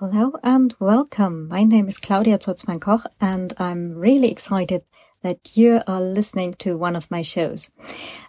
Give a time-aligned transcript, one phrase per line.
[0.00, 1.48] Hello and welcome.
[1.48, 4.84] My name is Claudia Zutzmann Koch and I'm really excited
[5.22, 7.72] that you are listening to one of my shows.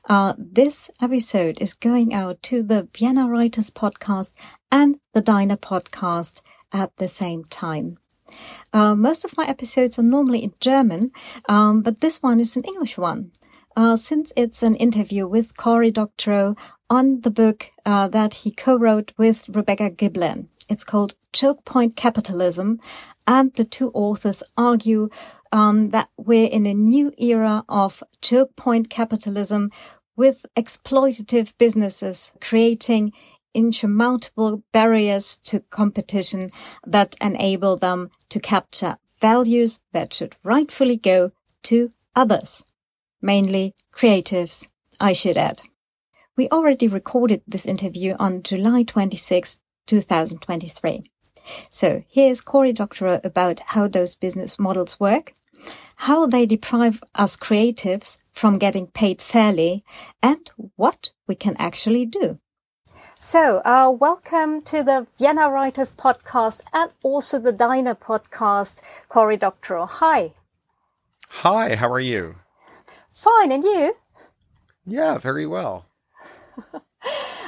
[0.06, 4.32] Uh, this episode is going out to the Vienna Writers podcast
[4.72, 6.42] and the Diner podcast
[6.74, 8.00] at the same time.
[8.74, 11.12] Uh, most of my episodes are normally in German,
[11.48, 13.32] um, but this one is an English one.
[13.76, 16.56] Uh, since it's an interview with Cory Doctorow
[16.90, 20.48] on the book uh, that he co-wrote with Rebecca Giblin.
[20.68, 22.80] It's called Choke Point Capitalism,
[23.28, 25.10] and the two authors argue
[25.52, 29.72] um, that we're in a new era of choke point capitalism
[30.16, 33.14] with exploitative businesses creating
[33.54, 36.50] insurmountable barriers to competition
[36.86, 41.32] that enable them to capture values that should rightfully go
[41.64, 42.64] to others,
[43.22, 44.68] mainly creatives,
[45.00, 45.62] I should add.
[46.36, 51.04] We already recorded this interview on July 26, 2023.
[51.70, 55.34] So here's Cory Doctorow about how those business models work,
[55.98, 59.84] how they deprive us creatives from getting paid fairly,
[60.24, 62.40] and what we can actually do.
[63.18, 69.88] So, uh, welcome to the Vienna Writers podcast and also the Diner podcast, Cory Doctorow.
[69.88, 70.32] Hi.
[71.28, 72.36] Hi, how are you?
[73.20, 73.96] Fine, and you?
[74.86, 75.86] Yeah, very well.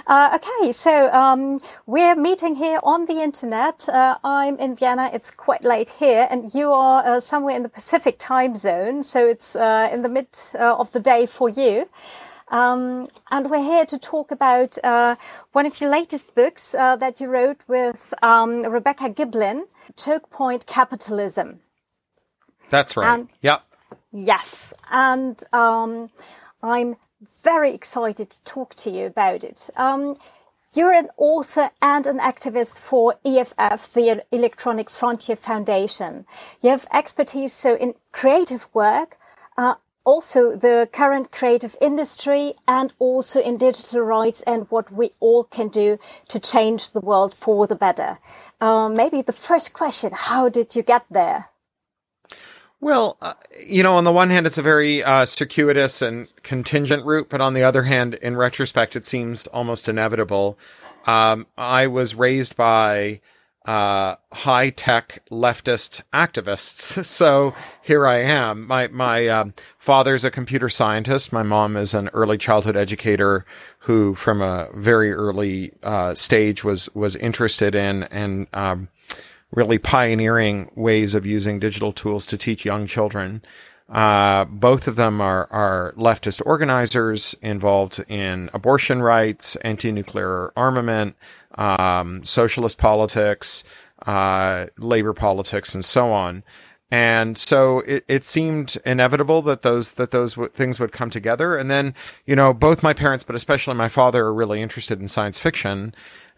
[0.08, 3.88] Uh, okay, so um, we're meeting here on the internet.
[3.88, 5.12] Uh, I'm in Vienna.
[5.14, 9.04] It's quite late here, and you are uh, somewhere in the Pacific time zone.
[9.04, 10.28] So it's uh, in the mid
[10.60, 11.88] uh, of the day for you.
[12.48, 15.16] Um, and we're here to talk about uh,
[15.52, 21.60] one of your latest books that you wrote with um, Rebecca Giblin, Choke Point Capitalism.
[22.70, 23.14] That's right.
[23.14, 23.64] And, yep.
[24.12, 26.10] Yes, and um,
[26.62, 26.98] I'm
[27.44, 29.70] very excited to talk to you about it.
[29.78, 30.18] Um,
[30.74, 36.26] you're an author and an activist for EFF, the Electronic Frontier Foundation.
[36.62, 39.18] You have expertise so in creative work,
[39.58, 45.44] uh, also the current creative industry and also in digital rights and what we all
[45.44, 48.18] can do to change the world for the better.
[48.60, 51.51] Uh, maybe the first question, how did you get there?
[52.82, 57.06] Well, uh, you know, on the one hand, it's a very uh, circuitous and contingent
[57.06, 60.58] route, but on the other hand, in retrospect, it seems almost inevitable.
[61.06, 63.22] Um, I was raised by
[63.66, 67.54] uh, high tech leftist activists, so
[67.84, 68.66] here I am.
[68.66, 71.32] My my um, father's a computer scientist.
[71.32, 73.46] My mom is an early childhood educator
[73.82, 78.88] who, from a very early uh, stage, was was interested in and um,
[79.52, 83.42] really pioneering ways of using digital tools to teach young children.
[83.90, 91.16] Uh, both of them are, are leftist organizers involved in abortion rights, anti-nuclear armament,
[91.56, 93.66] um, socialist politics,
[94.06, 96.44] uh, labor politics, and so on.
[96.90, 101.58] And so it, it seemed inevitable that those that those w- things would come together.
[101.58, 101.94] And then,
[102.26, 105.94] you know, both my parents, but especially my father, are really interested in science fiction.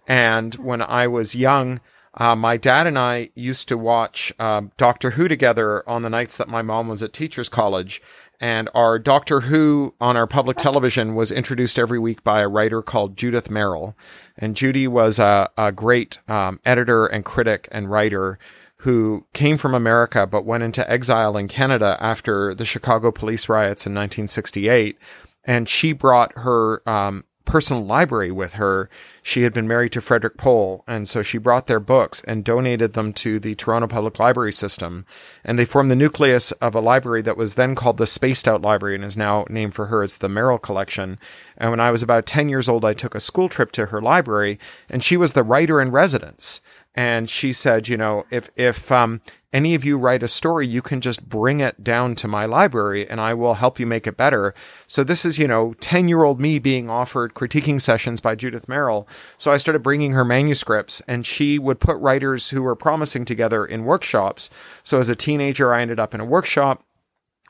[0.07, 1.79] And when I was young,
[2.15, 6.37] uh, my dad and I used to watch uh, Doctor Who together on the nights
[6.37, 8.01] that my mom was at teachers college.
[8.39, 12.81] And our Doctor Who on our public television was introduced every week by a writer
[12.81, 13.95] called Judith Merril.
[14.37, 18.37] And Judy was a, a great um, editor and critic and writer
[18.77, 23.87] who came from America but went into exile in Canada after the Chicago police riots
[23.87, 24.97] in 1968.
[25.45, 28.89] And she brought her um, personal library with her.
[29.21, 32.93] She had been married to Frederick Pohl, and so she brought their books and donated
[32.93, 35.05] them to the Toronto Public Library System.
[35.43, 38.61] And they formed the nucleus of a library that was then called the Spaced Out
[38.61, 40.03] Library and is now named for her.
[40.03, 41.19] It's the Merril Collection.
[41.57, 44.01] And when I was about 10 years old, I took a school trip to her
[44.01, 46.61] library, and she was the writer in residence.
[46.95, 49.21] And she said, you know, if, if, um,
[49.53, 53.07] any of you write a story, you can just bring it down to my library
[53.07, 54.55] and I will help you make it better.
[54.87, 58.67] So this is, you know, 10 year old me being offered critiquing sessions by Judith
[58.67, 59.07] Merril.
[59.37, 63.63] So I started bringing her manuscripts and she would put writers who were promising together
[63.63, 64.49] in workshops.
[64.83, 66.83] So as a teenager, I ended up in a workshop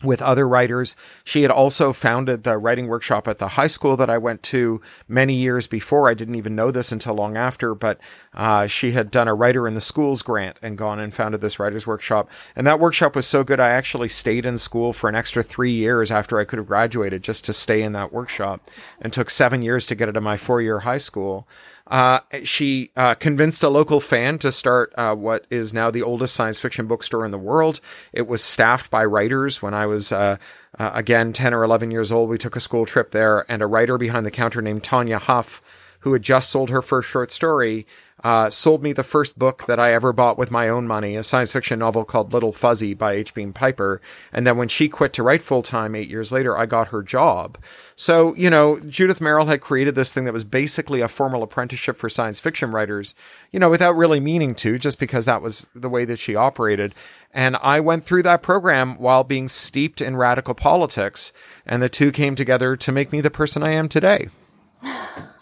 [0.04, 0.96] with other writers.
[1.24, 4.82] She had also founded the writing workshop at the high school that I went to
[5.08, 6.10] many years before.
[6.10, 8.00] I didn't even know this until long after, but
[8.34, 11.60] uh, she had done a writer in the schools grant and gone and founded this
[11.60, 12.30] writers workshop.
[12.56, 15.72] And that workshop was so good, I actually stayed in school for an extra three
[15.72, 18.62] years after I could have graduated just to stay in that workshop
[19.00, 21.48] and took seven years to get it to my four year high school.
[21.88, 26.34] Uh, she uh, convinced a local fan to start uh, what is now the oldest
[26.34, 27.82] science fiction bookstore in the world.
[28.14, 29.62] It was staffed by writers.
[29.62, 30.38] When I was uh,
[30.80, 33.68] uh, again 10 or 11 years old, we took a school trip there, and a
[33.68, 35.62] writer behind the counter named Tanya Huff,
[36.00, 37.86] who had just sold her first short story,
[38.24, 41.24] uh, sold me the first book that I ever bought with my own money, a
[41.24, 43.34] science fiction novel called Little Fuzzy by H.
[43.34, 44.02] Beam Piper.
[44.32, 47.04] And then when she quit to write full time eight years later, I got her
[47.04, 47.58] job.
[47.98, 51.98] So, you know, Judith Merril had created this thing that was basically a formal apprenticeship
[51.98, 53.14] for science fiction writers,
[53.52, 56.96] you know, without really meaning to, just because that was the way that she operated.
[57.34, 61.34] And I went through that program while being steeped in radical politics.
[61.66, 64.30] And the two came together to make me the person I am today.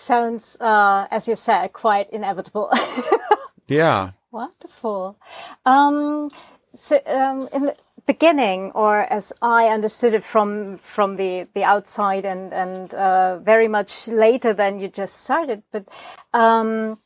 [0.00, 2.70] sounds, uh, as you said, quite inevitable.
[3.68, 4.12] yeah.
[4.30, 5.16] Wonderful.
[5.66, 6.30] Um,
[6.72, 7.76] so, um, in the
[8.06, 13.68] beginning, or as I understood it from from the the outside, and and uh, very
[13.68, 15.88] much later than you just started, but
[16.32, 16.98] um,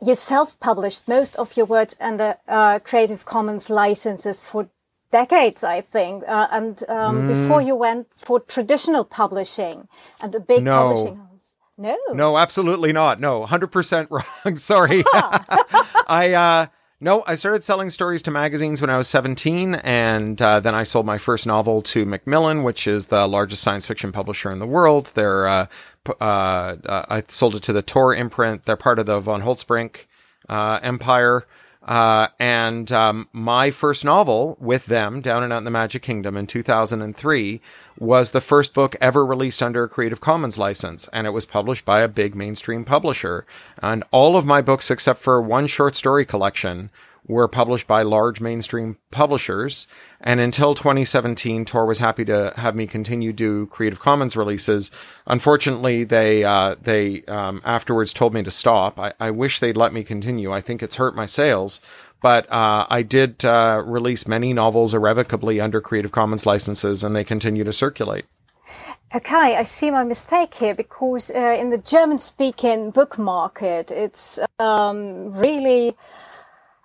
[0.00, 4.68] you self-published most of your works under uh, Creative Commons licenses for
[5.10, 7.28] decades, I think, uh, and um, mm.
[7.28, 9.88] before you went for traditional publishing
[10.20, 10.74] and a big no.
[10.76, 11.33] publishing
[11.78, 12.12] no.
[12.12, 13.20] No, absolutely not.
[13.20, 14.56] No, 100% wrong.
[14.56, 15.04] Sorry.
[16.06, 16.66] I, uh,
[17.00, 20.84] no, I started selling stories to magazines when I was 17, and uh, then I
[20.84, 24.66] sold my first novel to Macmillan, which is the largest science fiction publisher in the
[24.66, 25.10] world.
[25.14, 25.66] They're, uh,
[26.20, 28.64] uh, uh I sold it to the Tor imprint.
[28.64, 30.06] They're part of the von Holtzbrinck
[30.48, 31.44] uh, empire.
[31.84, 36.36] Uh, and um, my first novel with them, Down and Out in the Magic Kingdom,
[36.36, 37.60] in 2003,
[37.98, 41.84] was the first book ever released under a Creative Commons license, and it was published
[41.84, 43.46] by a big mainstream publisher.
[43.82, 46.90] And all of my books, except for one short story collection,
[47.26, 49.86] were published by large mainstream publishers.
[50.20, 54.90] And until 2017, Tor was happy to have me continue do Creative Commons releases.
[55.26, 58.98] Unfortunately, they uh, they um, afterwards told me to stop.
[58.98, 60.52] I, I, wish they'd let me continue.
[60.52, 61.80] I think it's hurt my sales.
[62.22, 67.24] But uh, I did uh, release many novels irrevocably under Creative Commons licenses, and they
[67.24, 68.24] continue to circulate.
[69.14, 75.34] Okay, I see my mistake here because uh, in the German-speaking book market, it's um,
[75.34, 75.94] really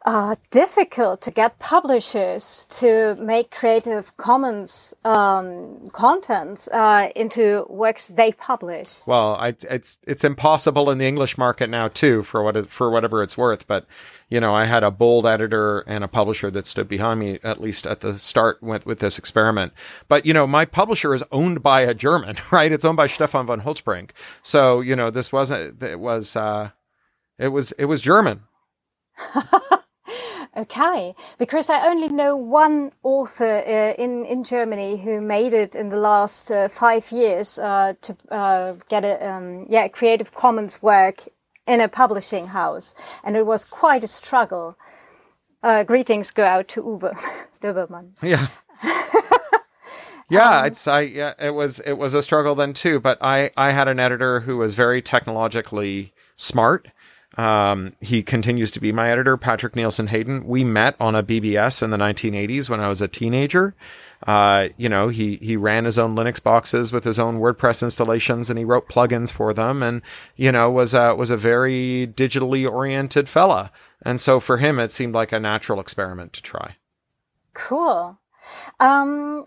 [0.09, 8.31] uh, difficult to get publishers to make Creative Commons um, content uh, into works they
[8.31, 9.01] publish.
[9.05, 12.89] Well, I, it's it's impossible in the English market now too, for what it, for
[12.89, 13.67] whatever it's worth.
[13.67, 13.85] But
[14.29, 17.61] you know, I had a bold editor and a publisher that stood behind me at
[17.61, 19.73] least at the start with with this experiment.
[20.07, 22.71] But you know, my publisher is owned by a German, right?
[22.71, 24.09] It's owned by Stefan von Holtzbrinck.
[24.41, 26.71] So you know, this wasn't it was uh,
[27.37, 28.41] it was it was German.
[30.59, 35.89] Okay, because I only know one author uh, in in Germany who made it in
[35.89, 41.23] the last uh, five years uh, to uh, get a um, yeah Creative Commons work
[41.65, 44.77] in a publishing house, and it was quite a struggle.
[45.63, 47.15] Uh, greetings go out to Uwe
[47.61, 48.11] Dobermann.
[48.21, 48.47] Yeah.
[50.29, 53.51] yeah, um, it's I yeah it was it was a struggle then too, but I
[53.55, 56.89] I had an editor who was very technologically smart
[57.39, 60.45] um, he continues to be my editor, Patrick Nielsen Hayden.
[60.45, 63.75] We met on a BBS in the 1980s when I was a teenager.
[64.27, 68.49] Uh, you know, he, he ran his own Linux boxes with his own WordPress installations
[68.49, 70.01] and he wrote plugins for them and,
[70.35, 73.71] you know, was a, was a very digitally oriented fella.
[74.01, 76.75] And so for him, it seemed like a natural experiment to try.
[77.53, 78.19] Cool.
[78.81, 79.45] Um,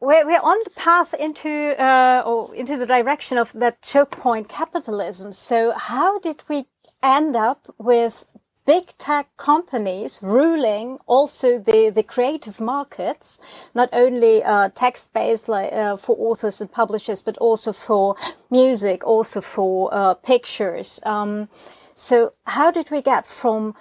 [0.00, 4.48] we're, we're on the path into, uh, or into the direction of that choke point
[4.48, 5.32] capitalism.
[5.32, 6.64] So how did we
[7.06, 8.24] end up with
[8.66, 13.38] big tech companies ruling also the, the creative markets,
[13.74, 18.16] not only uh, text based like uh, for authors and publishers, but also for
[18.50, 21.00] music, also for uh, pictures.
[21.04, 21.48] Um,
[21.94, 23.74] so how did we get from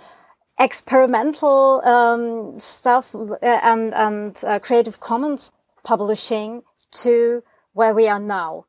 [0.60, 5.52] experimental um, stuff uh, and and uh, Creative Commons
[5.84, 6.64] publishing
[7.04, 8.66] to where we are now?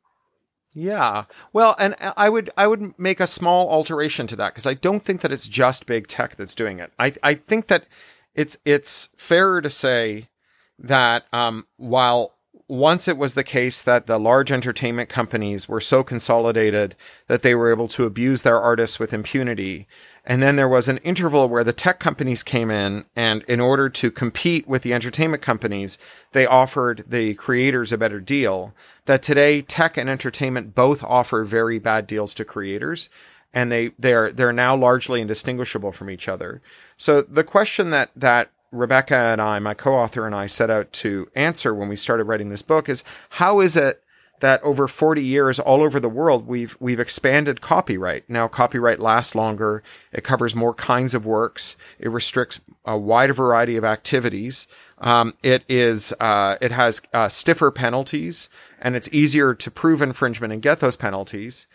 [0.79, 1.23] Yeah.
[1.53, 5.03] Well, and I would I would make a small alteration to that because I don't
[5.03, 6.93] think that it's just big tech that's doing it.
[6.99, 7.87] I I think that
[8.35, 10.29] it's it's fairer to say
[10.77, 12.35] that um, while
[12.67, 16.95] once it was the case that the large entertainment companies were so consolidated
[17.27, 19.87] that they were able to abuse their artists with impunity.
[20.29, 23.87] And then there was an interval where the tech companies came in and in order
[23.87, 25.97] to compete with the entertainment companies,
[26.33, 28.73] they offered the creators a better deal.
[29.05, 33.09] That today tech and entertainment both offer very bad deals to creators
[33.53, 36.61] and they they're they're now largely indistinguishable from each other.
[36.97, 41.29] So the question that that Rebecca and I, my co-author and I set out to
[41.35, 44.03] answer when we started writing this book is how is it
[44.39, 48.29] that over 40 years all over the world we've we've expanded copyright.
[48.29, 53.77] Now copyright lasts longer, it covers more kinds of works, it restricts a wider variety
[53.77, 54.67] of activities.
[54.99, 58.49] Um, it is uh, it has uh, stiffer penalties,
[58.81, 61.67] and it's easier to prove infringement and get those penalties.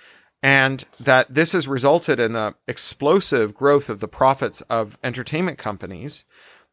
[0.42, 6.25] and that this has resulted in the explosive growth of the profits of entertainment companies,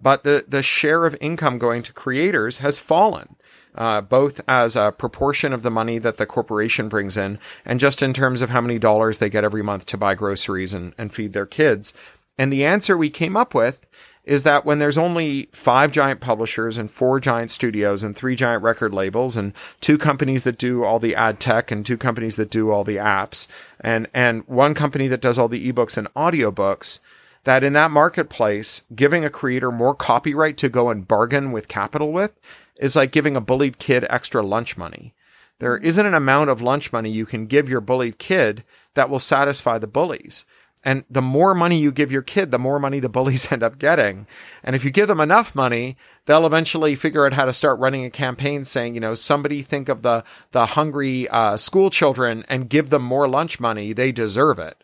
[0.01, 3.36] but the, the share of income going to creators has fallen.
[3.76, 8.02] Uh, both as a proportion of the money that the corporation brings in and just
[8.02, 11.14] in terms of how many dollars they get every month to buy groceries and, and
[11.14, 11.94] feed their kids.
[12.38, 13.86] And the answer we came up with
[14.30, 18.62] is that when there's only five giant publishers and four giant studios and three giant
[18.62, 22.52] record labels and two companies that do all the ad tech and two companies that
[22.52, 23.48] do all the apps
[23.80, 27.00] and, and one company that does all the ebooks and audiobooks,
[27.44, 32.12] that in that marketplace, giving a creator more copyright to go and bargain with capital
[32.12, 32.40] with
[32.79, 35.13] is like giving a bullied kid extra lunch money.
[35.59, 38.63] There isn't an amount of lunch money you can give your bullied kid
[38.95, 40.45] that will satisfy the bullies.
[40.86, 43.77] And the more money you give your kid, the more money the bullies end up
[43.77, 44.27] getting.
[44.63, 48.05] And if you give them enough money, they'll eventually figure out how to start running
[48.05, 52.69] a campaign saying, you know, somebody think of the, the hungry, uh, school children and
[52.69, 53.91] give them more lunch money.
[53.91, 54.83] They deserve it.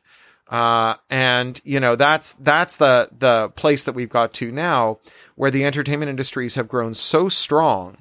[0.49, 4.99] Uh, and you know, that's, that's the, the place that we've got to now
[5.35, 7.97] where the entertainment industries have grown so strong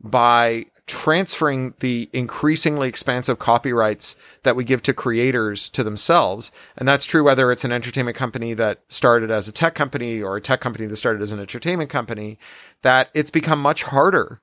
[0.00, 6.50] by transferring the increasingly expansive copyrights that we give to creators to themselves.
[6.76, 10.36] And that's true whether it's an entertainment company that started as a tech company or
[10.36, 12.38] a tech company that started as an entertainment company,
[12.82, 14.40] that it's become much harder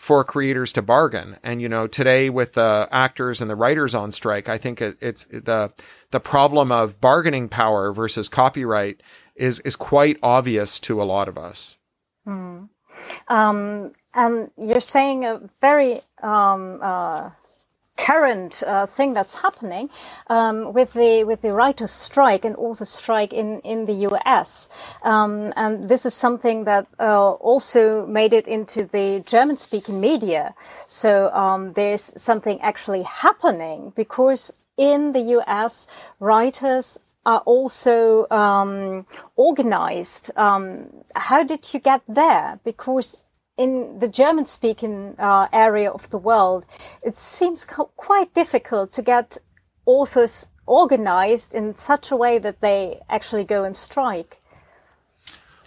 [0.00, 1.36] for creators to bargain.
[1.42, 4.96] And, you know, today with the actors and the writers on strike, I think it,
[4.98, 5.74] it's the,
[6.10, 9.02] the problem of bargaining power versus copyright
[9.36, 11.76] is, is quite obvious to a lot of us.
[12.24, 12.64] Hmm.
[13.28, 17.28] Um, and you're saying a very um, uh,
[18.00, 19.90] current uh, thing that's happening
[20.28, 24.68] um, with the with the writers' strike and author strike in in the U.S.
[25.02, 30.54] Um, and this is something that uh, also made it into the German-speaking media.
[30.86, 35.86] So um, there's something actually happening because in the U.S.
[36.20, 40.30] writers are also um, organized.
[40.36, 42.60] Um, how did you get there?
[42.64, 43.24] Because
[43.60, 46.64] in the German speaking uh, area of the world,
[47.02, 49.36] it seems co- quite difficult to get
[49.84, 54.40] authors organized in such a way that they actually go and strike.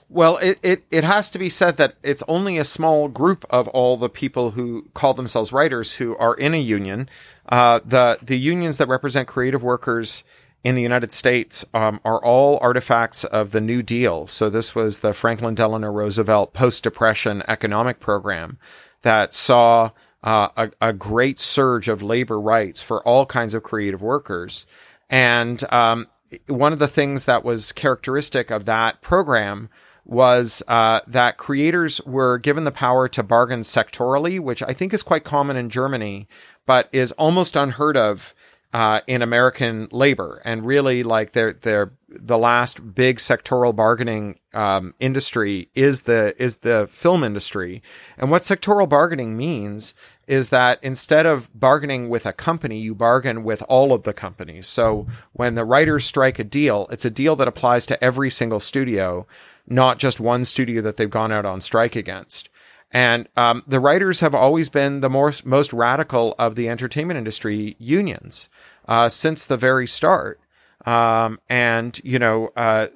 [0.10, 3.68] Well, it, it, it has to be said that it's only a small group of
[3.68, 7.08] all the people who call themselves writers who are in a union.
[7.48, 10.24] Uh, the the unions that represent creative workers
[10.64, 14.28] in the United States um, are all artifacts of the New Deal.
[14.28, 18.58] So this was the Franklin Delano Roosevelt post-depression economic program
[19.02, 19.92] that saw
[20.24, 24.66] uh, a, a, great surge of labor rights for all kinds of creative workers.
[25.10, 26.08] And um,
[26.48, 29.70] one of the things that was characteristic of that program
[30.06, 35.04] was uh, that creators were given the power to bargain sectorally, which I think is
[35.04, 36.28] quite common in Germany,
[36.66, 38.34] but is almost unheard of
[38.74, 45.70] uh, in American labor, and really like they're the last big sectoral bargaining um, industry
[45.76, 47.84] is the is the film industry.
[48.18, 49.94] And what sectoral bargaining means
[50.26, 54.68] is that instead of bargaining with a company, you bargain with all of the companies.
[54.68, 58.60] So when the writers strike a deal, it's a deal that applies to every single
[58.60, 59.28] studio,
[59.68, 62.50] not just one studio that they've gone out on strike against.
[62.94, 67.76] And um, the writers have always been the most most radical of the entertainment industry
[67.80, 68.50] unions
[68.88, 70.40] uh, since the very start.
[70.86, 72.88] Um, and you know, uh,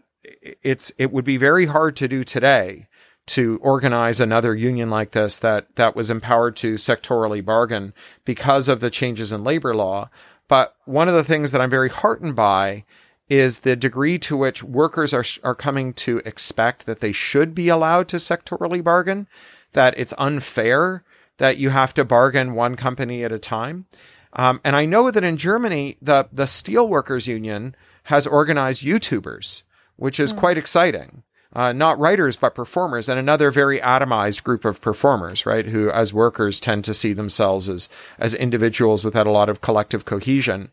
[0.62, 2.88] it's it would be very hard to do today
[3.28, 8.80] to organize another union like this that that was empowered to sectorally bargain because of
[8.80, 10.10] the changes in labor law.
[10.48, 12.86] But one of the things that I'm very heartened by
[13.30, 17.68] is the degree to which workers are are coming to expect that they should be
[17.68, 19.28] allowed to sectorally bargain
[19.74, 21.04] that it's unfair
[21.38, 23.86] that you have to bargain one company at a time.
[24.34, 29.64] Um, and I know that in Germany, the, the steelworkers union has organized YouTubers,
[29.96, 30.38] which is mm.
[30.38, 31.24] quite exciting.
[31.54, 35.68] Uh, not writers, but performers, and another very atomized group of performers, right?
[35.68, 40.06] Who, as workers, tend to see themselves as, as individuals without a lot of collective
[40.06, 40.70] cohesion.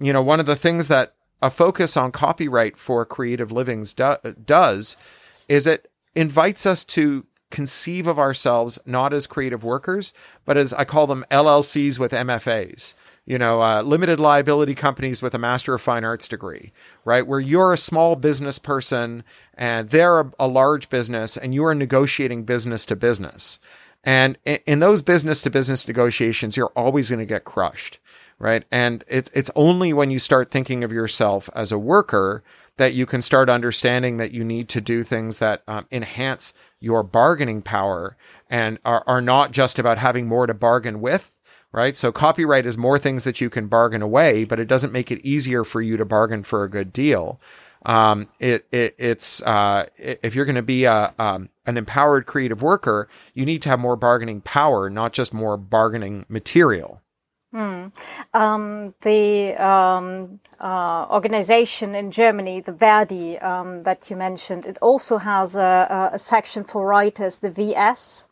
[0.00, 4.16] You know, one of the things that a focus on copyright for creative livings do-
[4.44, 4.96] does
[5.46, 10.12] is it invites us to conceive of ourselves not as creative workers,
[10.44, 12.94] but as I call them LLCs with MFAs.
[13.26, 16.72] You know, uh, limited liability companies with a Master of Fine Arts degree,
[17.04, 17.26] right?
[17.26, 19.22] Where you're a small business person
[19.54, 23.60] and they're a, a large business and you are negotiating business to business.
[24.02, 27.98] And in, in those business to business negotiations, you're always going to get crushed,
[28.38, 28.64] right?
[28.70, 32.42] And it's, it's only when you start thinking of yourself as a worker
[32.76, 37.02] that you can start understanding that you need to do things that um, enhance your
[37.02, 38.16] bargaining power
[38.50, 41.34] and are, are not just about having more to bargain with,
[41.72, 41.96] right?
[41.96, 45.24] So copyright is more things that you can bargain away, but it doesn't make it
[45.24, 47.40] easier for you to bargain for a good deal.
[47.86, 52.62] Um, it, it, it's, uh, if you're going to be a, um, an empowered creative
[52.62, 57.02] worker, you need to have more bargaining power, not just more bargaining material.
[57.54, 57.86] Hmm.
[58.32, 65.18] Um, the um, uh, organization in Germany, the Verdi um, that you mentioned, it also
[65.18, 68.26] has a, a, section for writers, the VS,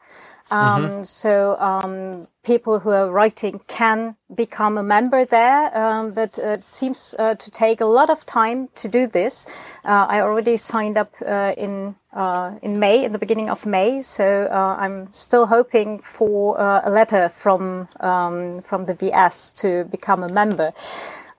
[0.52, 1.02] um, mm-hmm.
[1.04, 7.14] So um, people who are writing can become a member there, um, but it seems
[7.18, 9.46] uh, to take a lot of time to do this.
[9.82, 14.02] Uh, I already signed up uh, in uh, in May, in the beginning of May.
[14.02, 19.84] So uh, I'm still hoping for uh, a letter from um, from the VS to
[19.84, 20.72] become a member.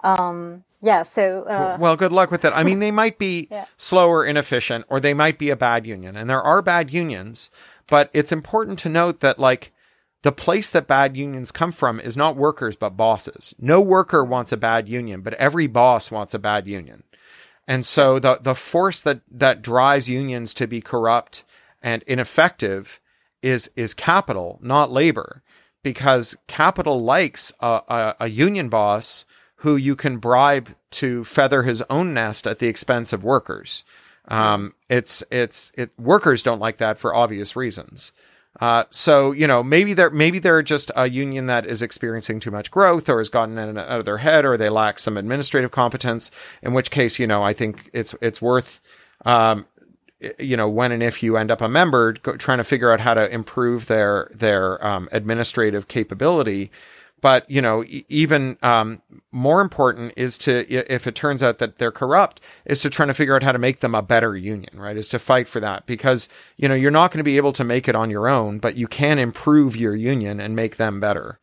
[0.04, 1.46] Um, yeah, so
[1.80, 2.52] well, good luck with it.
[2.54, 3.66] I mean, they might be yeah.
[3.78, 7.52] slow or inefficient, or they might be a bad union, and there are bad unions.
[7.88, 9.72] But it's important to note that like
[10.24, 13.54] the place that bad unions come from is not workers, but bosses.
[13.60, 17.04] No worker wants a bad union, but every boss wants a bad union.
[17.68, 21.44] And so the, the force that, that drives unions to be corrupt
[21.82, 23.00] and ineffective
[23.42, 25.44] is, is capital, not labor,
[25.84, 29.26] because capital likes a, a, a union boss
[29.58, 33.84] who you can bribe to feather his own nest at the expense of workers.
[34.28, 38.14] Um, it's it's it workers don't like that for obvious reasons.
[38.62, 42.52] Uh, so you know maybe they're maybe they're just a union that is experiencing too
[42.52, 45.72] much growth or has gotten in out of their head or they lack some administrative
[45.72, 46.32] competence.
[46.62, 48.80] In which case, you know, I think it's it's worth
[49.26, 49.66] um,
[50.38, 53.00] you know when and if you end up a member go, trying to figure out
[53.00, 56.72] how to improve their their um, administrative capability
[57.24, 59.02] but you know, even um,
[59.32, 63.14] more important is to, if it turns out that they're corrupt, is to try to
[63.14, 64.98] figure out how to make them a better union, right?
[64.98, 66.28] Is to fight for that because
[66.58, 68.76] you know you're not going to be able to make it on your own, but
[68.76, 71.40] you can improve your union and make them better.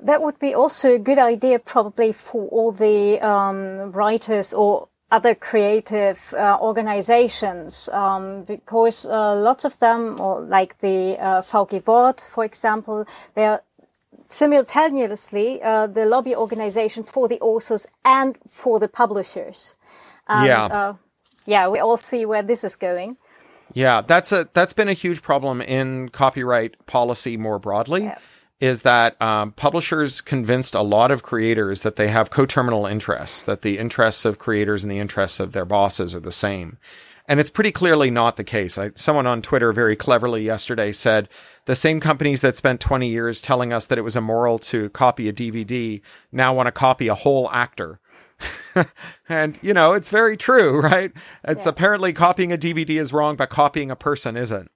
[0.00, 5.34] That would be also a good idea, probably for all the um, writers or other
[5.36, 12.44] creative uh, organizations um, because uh, lots of them, or like the uh, VG for
[12.44, 13.62] example, they are
[14.28, 19.74] simultaneously uh, the lobby organization for the authors and for the publishers.
[20.28, 20.64] And, yeah.
[20.64, 20.94] Uh,
[21.46, 23.16] yeah, we all see where this is going.
[23.72, 28.04] Yeah, that's a that's been a huge problem in copyright policy more broadly.
[28.04, 28.18] Yeah.
[28.60, 33.62] Is that um, publishers convinced a lot of creators that they have coterminal interests, that
[33.62, 36.76] the interests of creators and the interests of their bosses are the same.
[37.28, 38.78] And it's pretty clearly not the case.
[38.78, 41.28] I, someone on Twitter very cleverly yesterday said
[41.66, 45.28] the same companies that spent 20 years telling us that it was immoral to copy
[45.28, 46.00] a DVD
[46.32, 48.00] now want to copy a whole actor.
[49.28, 51.12] and you know, it's very true, right?
[51.44, 51.70] It's yeah.
[51.70, 54.70] apparently copying a DVD is wrong, but copying a person isn't.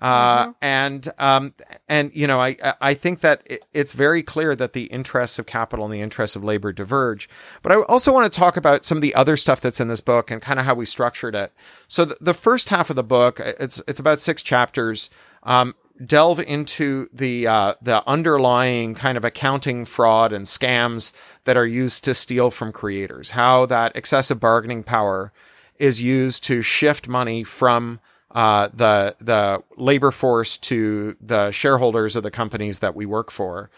[0.00, 0.52] Uh, mm-hmm.
[0.60, 1.54] and, um,
[1.88, 5.86] and, you know, I, I think that it's very clear that the interests of capital
[5.86, 7.28] and the interests of labor diverge.
[7.62, 10.02] But I also want to talk about some of the other stuff that's in this
[10.02, 11.52] book and kind of how we structured it.
[11.88, 15.08] So the, the first half of the book, it's, it's about six chapters.
[15.44, 21.12] Um, delve into the uh, the underlying kind of accounting fraud and scams
[21.44, 23.30] that are used to steal from creators.
[23.30, 25.32] How that excessive bargaining power
[25.78, 28.00] is used to shift money from
[28.36, 33.70] uh, the the labor force to the shareholders of the companies that we work for.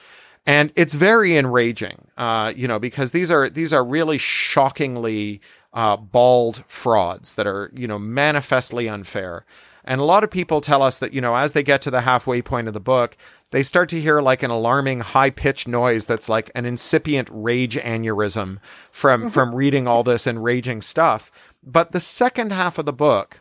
[0.47, 5.41] And it's very enraging, uh, you know, because these are these are really shockingly
[5.73, 9.45] uh, bald frauds that are, you know, manifestly unfair.
[9.85, 12.01] And a lot of people tell us that, you know, as they get to the
[12.01, 13.17] halfway point of the book,
[13.53, 17.77] they start to hear like an alarming high pitched noise that's like an incipient rage
[17.77, 18.59] aneurysm
[18.91, 19.29] from, mm-hmm.
[19.29, 21.31] from reading all this enraging stuff.
[21.63, 23.41] But the second half of the book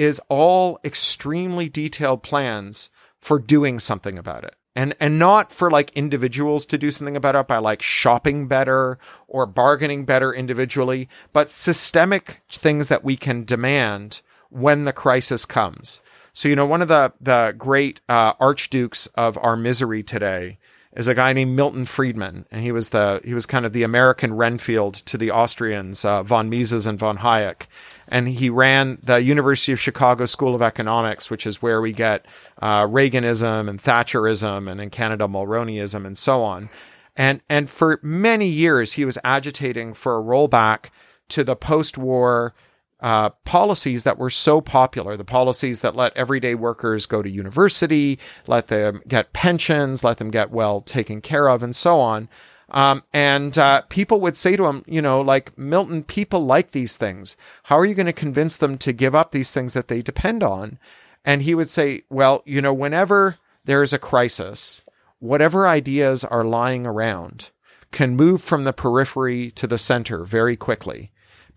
[0.00, 4.54] is all extremely detailed plans for doing something about it.
[4.74, 8.98] And, and not for like individuals to do something about it by like shopping better
[9.28, 16.00] or bargaining better individually, but systemic things that we can demand when the crisis comes.
[16.32, 20.58] So, you know, one of the, the great uh, archdukes of our misery today
[20.96, 22.46] is a guy named Milton Friedman.
[22.50, 26.22] And he was the, he was kind of the American Renfield to the Austrians, uh,
[26.22, 27.66] von Mises and von Hayek.
[28.08, 32.26] And he ran the University of Chicago School of Economics, which is where we get
[32.60, 36.68] uh, Reaganism and Thatcherism and in Canada, Mulroneyism and so on.
[37.16, 40.86] And, and for many years, he was agitating for a rollback
[41.28, 42.54] to the post-war
[43.00, 48.18] uh, policies that were so popular, the policies that let everyday workers go to university,
[48.46, 52.28] let them get pensions, let them get well taken care of, and so on.
[52.70, 56.96] Um, and uh, people would say to him, you know, like Milton, people like these
[56.96, 57.36] things.
[57.64, 60.42] How are you going to convince them to give up these things that they depend
[60.42, 60.78] on?
[61.24, 64.82] And he would say, well, you know, whenever there is a crisis,
[65.18, 67.50] whatever ideas are lying around
[67.90, 71.10] can move from the periphery to the center very quickly.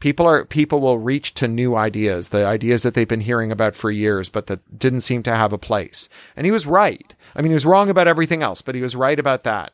[0.03, 3.73] People are people will reach to new ideas, the ideas that they've been hearing about
[3.73, 6.09] for years, but that didn't seem to have a place.
[6.35, 7.15] And he was right.
[7.33, 9.71] I mean, he was wrong about everything else, but he was right about that.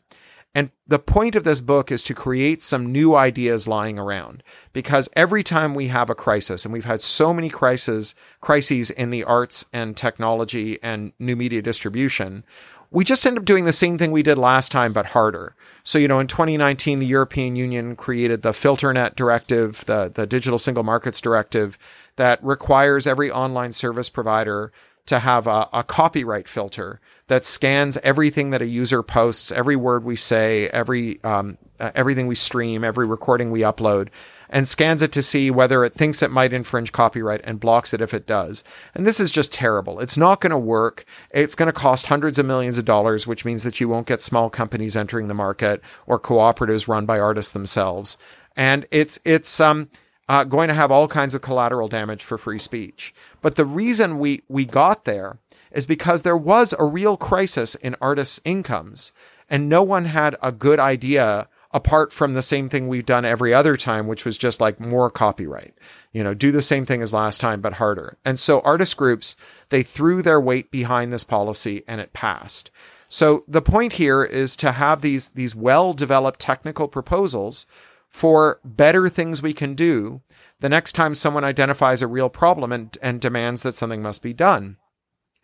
[0.54, 5.10] And the point of this book is to create some new ideas lying around because
[5.16, 9.24] every time we have a crisis, and we've had so many crises, crises in the
[9.24, 12.44] arts and technology and new media distribution,
[12.92, 15.56] we just end up doing the same thing we did last time, but harder.
[15.84, 20.58] So, you know, in 2019, the European Union created the FilterNet directive, the, the Digital
[20.58, 21.78] Single Markets directive
[22.16, 24.72] that requires every online service provider
[25.06, 30.04] to have a, a, copyright filter that scans everything that a user posts, every word
[30.04, 34.10] we say, every um, uh, everything we stream, every recording we upload,
[34.50, 38.02] and scans it to see whether it thinks it might infringe copyright and blocks it
[38.02, 38.64] if it does.
[38.96, 40.00] And this is just terrible.
[40.00, 41.06] It's not going to work.
[41.32, 44.22] It's going to cost hundreds of millions of dollars, which means that you won't get
[44.22, 48.18] small companies entering the market or cooperatives run by artists themselves.
[48.56, 49.90] And it's it's um
[50.28, 53.16] uh, going to have all kinds of collateral damage for free speech.
[53.42, 55.40] But the reason we, we got there
[55.72, 59.12] is because there was a real crisis in artists' incomes
[59.50, 63.54] and no one had a good idea apart from the same thing we've done every
[63.54, 65.76] other time, which was just like more copyright.
[66.12, 68.18] You know, do the same thing as last time, but harder.
[68.26, 69.36] And so artist groups,
[69.70, 72.72] they threw their weight behind this policy and it passed.
[73.08, 77.66] So the point here is to have these, these well developed technical proposals
[78.08, 80.22] for better things we can do
[80.60, 84.34] the next time someone identifies a real problem and, and demands that something must be
[84.34, 84.78] done.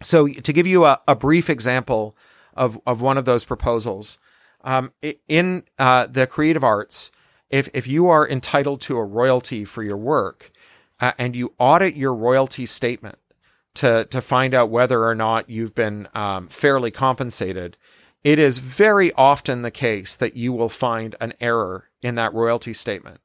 [0.02, 2.18] So, to give you a, a brief example
[2.54, 4.20] of, of one of those proposals,
[4.66, 4.92] um,
[5.28, 7.12] in uh, the creative arts,
[7.50, 10.52] if, if you are entitled to a royalty for your work
[11.00, 13.20] uh, and you audit your royalty statement
[13.76, 17.78] to, to find out whether or not you've been um, fairly compensated,
[18.24, 22.74] it is very often the case that you will find an error in that royalty
[22.74, 23.22] statement.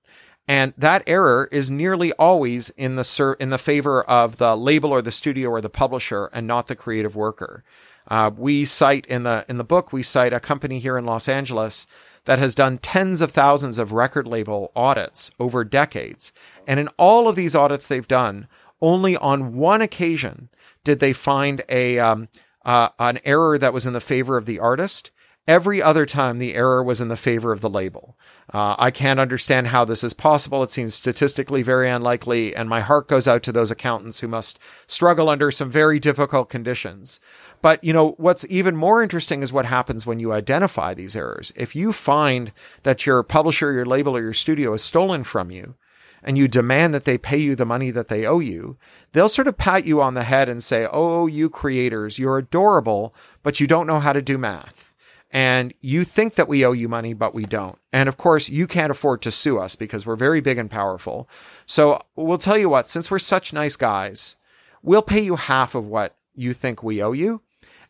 [0.46, 5.00] And that error is nearly always in the in the favor of the label or
[5.00, 7.62] the studio or the publisher and not the creative worker.
[8.08, 11.28] Uh, we cite in the in the book we cite a company here in Los
[11.28, 11.86] Angeles
[12.24, 16.32] that has done tens of thousands of record label audits over decades.
[16.66, 18.46] And in all of these audits they've done,
[18.80, 20.48] only on one occasion
[20.84, 22.28] did they find a um,
[22.64, 25.10] uh, an error that was in the favor of the artist.
[25.48, 28.16] Every other time, the error was in the favor of the label.
[28.52, 30.62] Uh, I can't understand how this is possible.
[30.62, 34.58] It seems statistically very unlikely, and my heart goes out to those accountants who must
[34.86, 37.20] struggle under some very difficult conditions.
[37.62, 41.52] But, you know, what's even more interesting is what happens when you identify these errors.
[41.56, 45.74] If you find that your publisher, your label, or your studio is stolen from you,
[46.22, 48.76] and you demand that they pay you the money that they owe you,
[49.12, 53.14] they'll sort of pat you on the head and say, Oh, you creators, you're adorable,
[53.42, 54.89] but you don't know how to do math.
[55.32, 57.78] And you think that we owe you money, but we don't.
[57.92, 61.28] And of course, you can't afford to sue us because we're very big and powerful.
[61.66, 64.36] So we'll tell you what, since we're such nice guys,
[64.82, 67.42] we'll pay you half of what you think we owe you.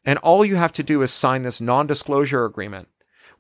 [0.04, 2.88] And all you have to do is sign this non disclosure agreement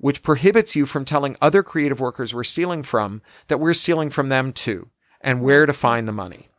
[0.00, 4.30] which prohibits you from telling other creative workers we're stealing from that we're stealing from
[4.30, 4.88] them too,
[5.20, 6.49] and where to find the money.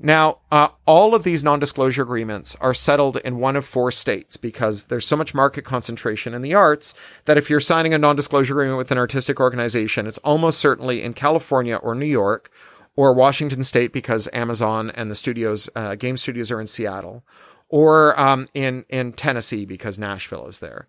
[0.00, 4.84] Now, uh, all of these non-disclosure agreements are settled in one of four states because
[4.84, 8.78] there's so much market concentration in the arts that if you're signing a non-disclosure agreement
[8.78, 12.48] with an artistic organization, it's almost certainly in California or New York
[12.94, 17.24] or Washington State because Amazon and the studios, uh, game studios are in Seattle,
[17.68, 20.88] or um, in in Tennessee because Nashville is there.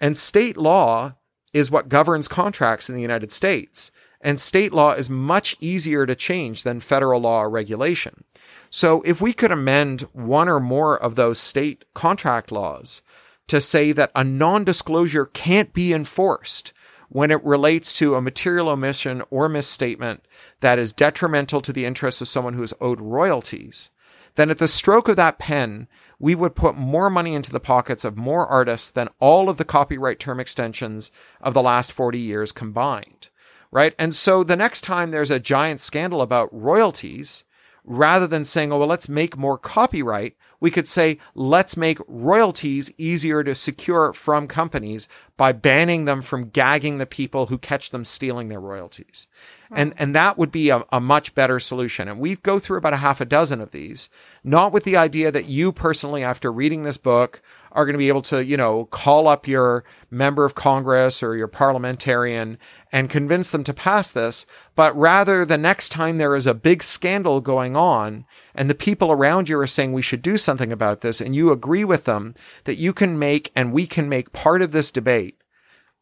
[0.00, 1.14] And state law
[1.52, 3.90] is what governs contracts in the United States.
[4.20, 8.24] And state law is much easier to change than federal law or regulation.
[8.68, 13.02] So if we could amend one or more of those state contract laws
[13.48, 16.72] to say that a non-disclosure can't be enforced
[17.08, 20.24] when it relates to a material omission or misstatement
[20.60, 23.90] that is detrimental to the interests of someone who is owed royalties,
[24.36, 25.88] then at the stroke of that pen,
[26.20, 29.64] we would put more money into the pockets of more artists than all of the
[29.64, 33.28] copyright term extensions of the last 40 years combined.
[33.72, 33.94] Right.
[33.98, 37.44] And so the next time there's a giant scandal about royalties,
[37.84, 42.92] rather than saying, oh, well, let's make more copyright, we could say, let's make royalties
[42.98, 48.04] easier to secure from companies by banning them from gagging the people who catch them
[48.04, 49.26] stealing their royalties.
[49.68, 49.74] Hmm.
[49.76, 52.08] And, and that would be a, a much better solution.
[52.08, 54.10] And we go through about a half a dozen of these,
[54.44, 57.40] not with the idea that you personally, after reading this book,
[57.72, 61.36] are going to be able to, you know, call up your member of Congress or
[61.36, 62.58] your parliamentarian
[62.92, 64.46] and convince them to pass this.
[64.74, 69.12] But rather, the next time there is a big scandal going on and the people
[69.12, 72.34] around you are saying we should do something about this and you agree with them,
[72.64, 75.36] that you can make and we can make part of this debate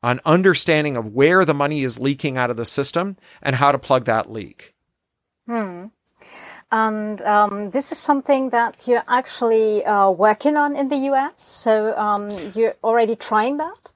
[0.03, 3.79] an understanding of where the money is leaking out of the system and how to
[3.79, 4.75] plug that leak.
[5.47, 5.87] Hmm.
[6.71, 11.43] And um, this is something that you're actually uh, working on in the US.
[11.43, 13.91] So um, you're already trying that?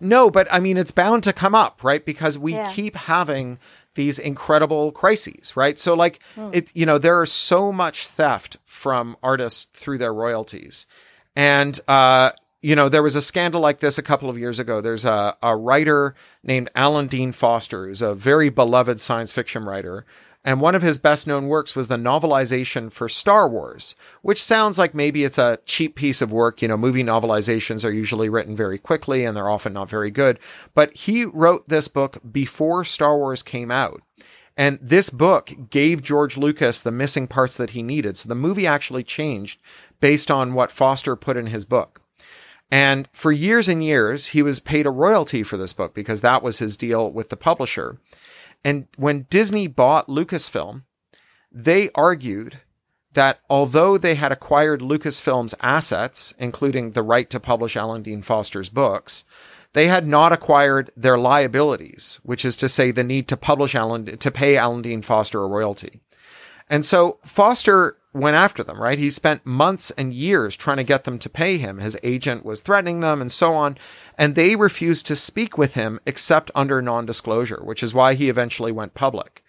[0.00, 2.04] No, but I mean, it's bound to come up, right?
[2.04, 2.70] Because we yeah.
[2.72, 3.58] keep having
[3.94, 5.78] these incredible crises, right?
[5.78, 6.54] So, like, mm.
[6.54, 10.86] it, you know, there is so much theft from artists through their royalties.
[11.34, 14.80] And, uh, you know, there was a scandal like this a couple of years ago.
[14.80, 20.04] There's a, a writer named Alan Dean Foster, who's a very beloved science fiction writer
[20.46, 24.78] and one of his best known works was the novelization for Star Wars, which sounds
[24.78, 26.62] like maybe it's a cheap piece of work.
[26.62, 30.38] You know, movie novelizations are usually written very quickly and they're often not very good.
[30.72, 34.02] But he wrote this book before Star Wars came out.
[34.56, 38.16] And this book gave George Lucas the missing parts that he needed.
[38.16, 39.60] So the movie actually changed
[39.98, 42.00] based on what Foster put in his book.
[42.70, 46.42] And for years and years, he was paid a royalty for this book because that
[46.42, 47.98] was his deal with the publisher.
[48.66, 50.82] And when Disney bought Lucasfilm,
[51.52, 52.58] they argued
[53.12, 58.68] that although they had acquired Lucasfilm's assets, including the right to publish Alan Dean Foster's
[58.68, 59.24] books,
[59.72, 64.04] they had not acquired their liabilities, which is to say the need to publish Alan,
[64.04, 66.00] to pay Alan Dean Foster a royalty.
[66.68, 68.98] And so Foster went after them, right?
[68.98, 71.78] He spent months and years trying to get them to pay him.
[71.78, 73.76] His agent was threatening them and so on.
[74.18, 78.72] And they refused to speak with him except under non-disclosure, which is why he eventually
[78.72, 79.42] went public.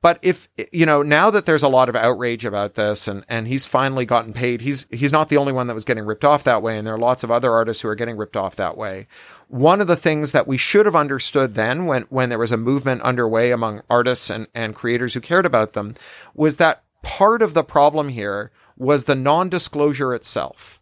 [0.00, 3.48] But if, you know, now that there's a lot of outrage about this and, and
[3.48, 6.44] he's finally gotten paid, he's, he's not the only one that was getting ripped off
[6.44, 6.76] that way.
[6.76, 9.06] And there are lots of other artists who are getting ripped off that way.
[9.48, 12.58] One of the things that we should have understood then when, when there was a
[12.58, 15.94] movement underway among artists and, and creators who cared about them
[16.34, 20.80] was that part of the problem here was the non-disclosure itself,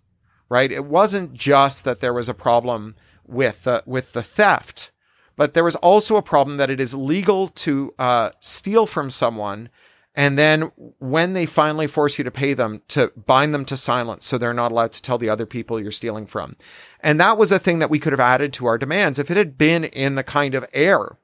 [0.48, 0.72] right?
[0.72, 4.90] It wasn't just that there was a problem with the, with the theft,
[5.36, 9.68] but there was also a problem that it is legal to uh, steal from someone
[10.14, 14.26] and then when they finally force you to pay them to bind them to silence
[14.26, 16.56] so they're not allowed to tell the other people you're stealing from
[17.00, 19.36] and that was a thing that we could have added to our demands if it
[19.36, 21.16] had been in the kind of air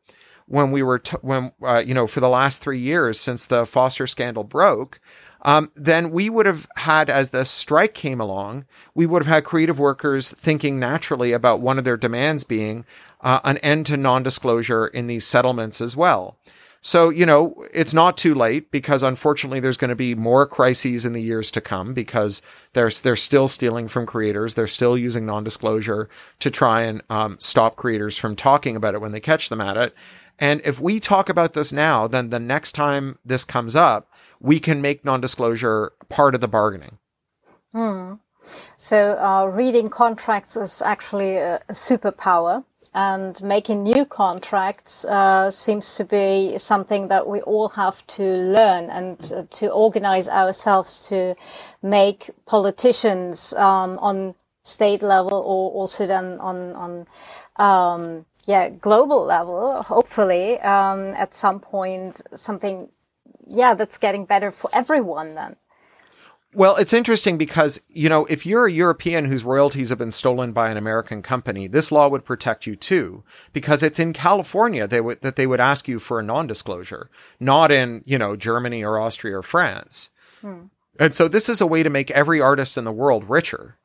[0.49, 3.65] when we were, t- when, uh, you know, for the last three years since the
[3.65, 5.01] Foster scandal broke,
[5.43, 9.45] um, then we would have had, as the strike came along, we would have had
[9.45, 12.85] creative workers thinking naturally about one of their demands being
[13.21, 16.37] uh, an end to non-disclosure in these settlements as well.
[16.81, 21.05] So, you know, it's not too late because unfortunately there's going to be more crises
[21.05, 22.41] in the years to come because
[22.73, 24.55] they're, they're still stealing from creators.
[24.55, 26.09] They're still using non-disclosure
[26.39, 29.77] to try and um, stop creators from talking about it when they catch them at
[29.77, 29.95] it.
[30.39, 34.61] And if we talk about this now, then the next time this comes up, we
[34.61, 36.99] can make non-disclosure part of the bargaining.
[37.73, 38.15] Hmm.
[38.77, 45.97] So uh, reading contracts is actually a, a, superpower, and making new contracts uh, seems
[45.97, 51.35] to be something that we all have to learn and uh, to organize ourselves to
[51.83, 57.07] make politicians um, on state level or also then on on
[57.57, 62.89] um, yeah, global level, hopefully, um, at some point, something,
[63.47, 65.57] yeah, that's getting better for everyone then.
[66.55, 70.53] Well, it's interesting because, you know, if you're a European whose royalties have been stolen
[70.53, 74.97] by an American company, this law would protect you too, because it's in California they
[74.97, 78.99] w- that they would ask you for a non-disclosure, not in, you know, Germany or
[78.99, 80.09] Austria or France.
[80.41, 80.69] Hmm.
[80.99, 83.77] And so this is a way to make every artist in the world richer.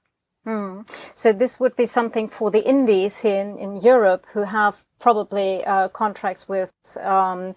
[0.46, 0.90] Mm.
[1.16, 5.64] So this would be something for the indies here in, in Europe who have probably
[5.66, 7.56] uh, contracts with um,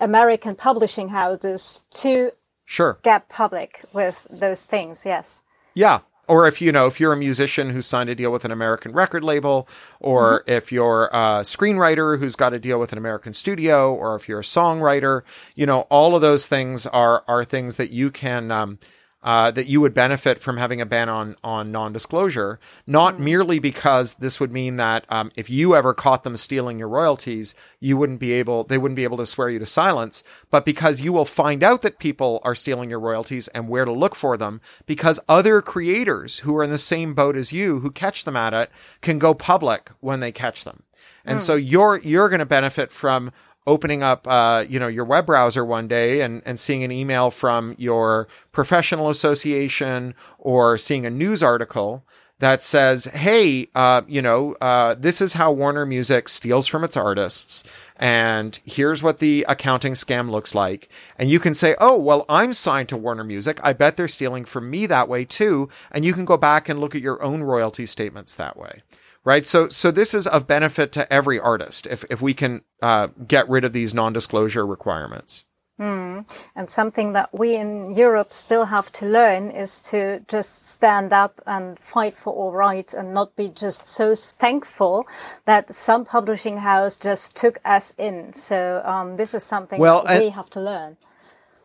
[0.00, 2.32] American publishing houses to
[2.64, 5.04] sure get public with those things.
[5.04, 5.42] Yes.
[5.74, 6.00] Yeah.
[6.28, 8.92] Or if you know, if you're a musician who's signed a deal with an American
[8.92, 9.68] record label,
[10.00, 10.50] or mm-hmm.
[10.52, 14.38] if you're a screenwriter who's got a deal with an American studio, or if you're
[14.38, 15.22] a songwriter,
[15.56, 18.78] you know, all of those things are are things that you can um,
[19.22, 23.24] uh, that you would benefit from having a ban on on non-disclosure, not mm-hmm.
[23.24, 27.54] merely because this would mean that um, if you ever caught them stealing your royalties,
[27.78, 31.00] you wouldn't be able they wouldn't be able to swear you to silence, but because
[31.00, 34.36] you will find out that people are stealing your royalties and where to look for
[34.36, 38.36] them, because other creators who are in the same boat as you who catch them
[38.36, 40.82] at it can go public when they catch them.
[41.24, 41.42] And mm.
[41.42, 43.30] so you're you're going to benefit from
[43.66, 47.30] opening up, uh, you know, your web browser one day and, and seeing an email
[47.30, 52.04] from your professional association or seeing a news article
[52.40, 56.96] that says, "Hey, uh, you know, uh, this is how Warner Music steals from its
[56.96, 57.62] artists,
[57.98, 62.52] and here's what the accounting scam looks like." And you can say, "Oh, well, I'm
[62.52, 63.60] signed to Warner Music.
[63.62, 66.80] I bet they're stealing from me that way too." And you can go back and
[66.80, 68.82] look at your own royalty statements that way
[69.24, 69.46] right?
[69.46, 73.48] So, so this is of benefit to every artist if if we can uh, get
[73.48, 75.44] rid of these non-disclosure requirements.
[75.80, 76.30] Mm.
[76.54, 81.40] And something that we in Europe still have to learn is to just stand up
[81.46, 85.06] and fight for all rights and not be just so thankful
[85.44, 88.32] that some publishing house just took us in.
[88.32, 90.98] So um, this is something well, that we have to learn.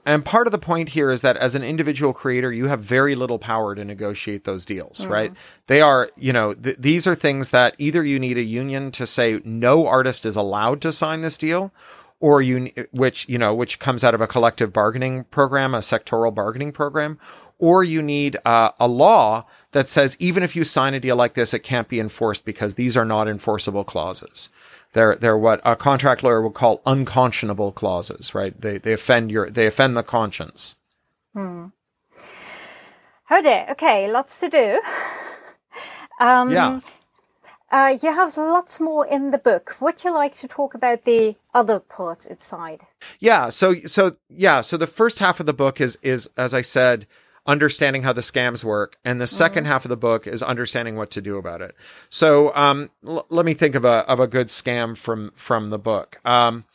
[0.07, 3.13] And part of the point here is that as an individual creator, you have very
[3.13, 5.09] little power to negotiate those deals, mm.
[5.09, 5.33] right?
[5.67, 9.05] They are, you know, th- these are things that either you need a union to
[9.05, 11.73] say no artist is allowed to sign this deal,
[12.21, 16.33] or you, which, you know, which comes out of a collective bargaining program, a sectoral
[16.33, 17.17] bargaining program,
[17.59, 21.33] or you need uh, a law that says even if you sign a deal like
[21.33, 24.47] this, it can't be enforced because these are not enforceable clauses.
[24.97, 28.59] They're they're what a contract lawyer would call unconscionable clauses, right?
[28.59, 30.75] They they offend your they offend the conscience.
[31.35, 31.67] Hmm.
[33.29, 33.67] Oh dear.
[33.73, 34.81] Okay, lots to do.
[36.19, 36.79] um, yeah.
[37.69, 39.75] Uh, you have lots more in the book.
[39.79, 42.87] Would you like to talk about the other parts inside?
[43.19, 43.49] Yeah.
[43.49, 44.61] So, so yeah.
[44.61, 47.05] So the first half of the book is, is, as I said,
[47.47, 48.97] understanding how the scams work.
[49.03, 49.65] And the 2nd mm-hmm.
[49.65, 51.75] half of the book is understanding what to do about it.
[52.09, 55.79] So, um, l- let me think of a, of a good scam from, from the
[55.79, 56.19] book.
[56.25, 56.65] Um,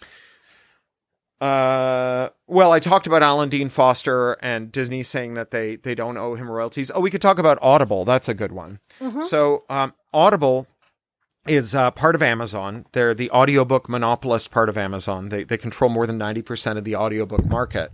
[1.40, 6.16] uh, well, I talked about Alan Dean Foster and Disney saying that they they don't
[6.16, 6.92] owe him royalties.
[6.94, 8.04] Oh, we could talk about Audible.
[8.04, 8.78] That's a good one.
[9.00, 9.22] Mm-hmm.
[9.22, 10.68] So, um, Audible
[11.46, 12.86] is uh, part of Amazon.
[12.92, 15.30] They're the audiobook monopolist part of Amazon.
[15.30, 17.90] They, they control more than 90% of the audiobook market.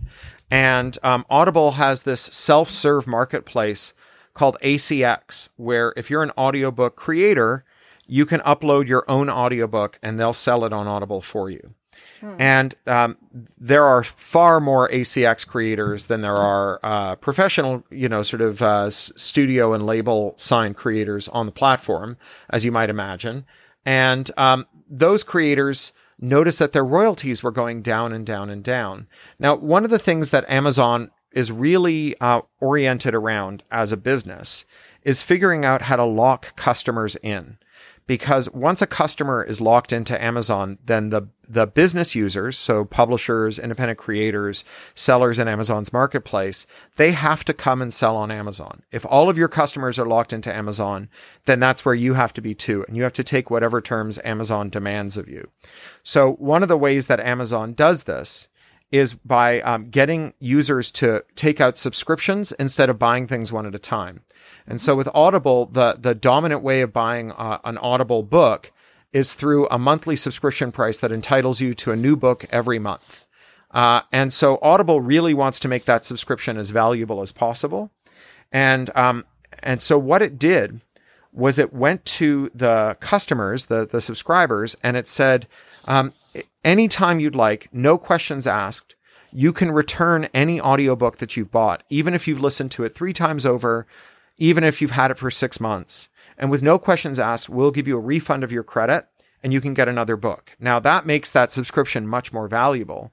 [0.51, 3.93] And um, Audible has this self serve marketplace
[4.33, 7.63] called ACX, where if you're an audiobook creator,
[8.07, 11.75] you can upload your own audiobook and they'll sell it on Audible for you.
[12.21, 12.35] Hmm.
[12.39, 13.17] And um,
[13.57, 18.61] there are far more ACX creators than there are uh, professional, you know, sort of
[18.61, 22.17] uh, studio and label sign creators on the platform,
[22.49, 23.45] as you might imagine.
[23.85, 29.07] And um, those creators notice that their royalties were going down and down and down.
[29.39, 34.65] Now, one of the things that Amazon is really uh, oriented around as a business
[35.03, 37.57] is figuring out how to lock customers in
[38.09, 43.59] because once a customer is locked into Amazon, then the the business users, so publishers,
[43.59, 48.81] independent creators, sellers in Amazon's marketplace, they have to come and sell on Amazon.
[48.91, 51.07] If all of your customers are locked into Amazon,
[51.45, 54.19] then that's where you have to be too, and you have to take whatever terms
[54.25, 55.47] Amazon demands of you.
[56.01, 58.47] So one of the ways that Amazon does this
[58.91, 63.75] is by um, getting users to take out subscriptions instead of buying things one at
[63.75, 64.21] a time.
[64.67, 68.71] And so with Audible, the, the dominant way of buying uh, an Audible book
[69.11, 73.25] is through a monthly subscription price that entitles you to a new book every month.
[73.71, 77.91] Uh, and so Audible really wants to make that subscription as valuable as possible.
[78.51, 79.25] And, um,
[79.61, 80.81] and so what it did
[81.31, 85.47] was it went to the customers, the, the subscribers, and it said,
[85.87, 86.13] um,
[86.63, 88.95] anytime you'd like, no questions asked,
[89.31, 93.13] you can return any audiobook that you've bought, even if you've listened to it three
[93.13, 93.85] times over,
[94.37, 96.09] even if you've had it for six months.
[96.37, 99.05] And with no questions asked, we'll give you a refund of your credit
[99.43, 100.55] and you can get another book.
[100.59, 103.11] Now that makes that subscription much more valuable.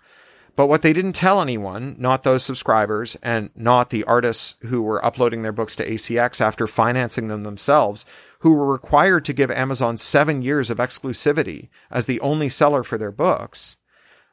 [0.57, 5.05] But what they didn't tell anyone, not those subscribers and not the artists who were
[5.05, 8.07] uploading their books to ACX after financing them themselves,
[8.41, 12.97] who were required to give Amazon seven years of exclusivity as the only seller for
[12.97, 13.77] their books,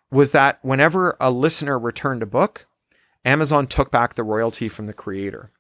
[0.09, 2.67] was that whenever a listener returned a book,
[3.25, 5.51] Amazon took back the royalty from the creator.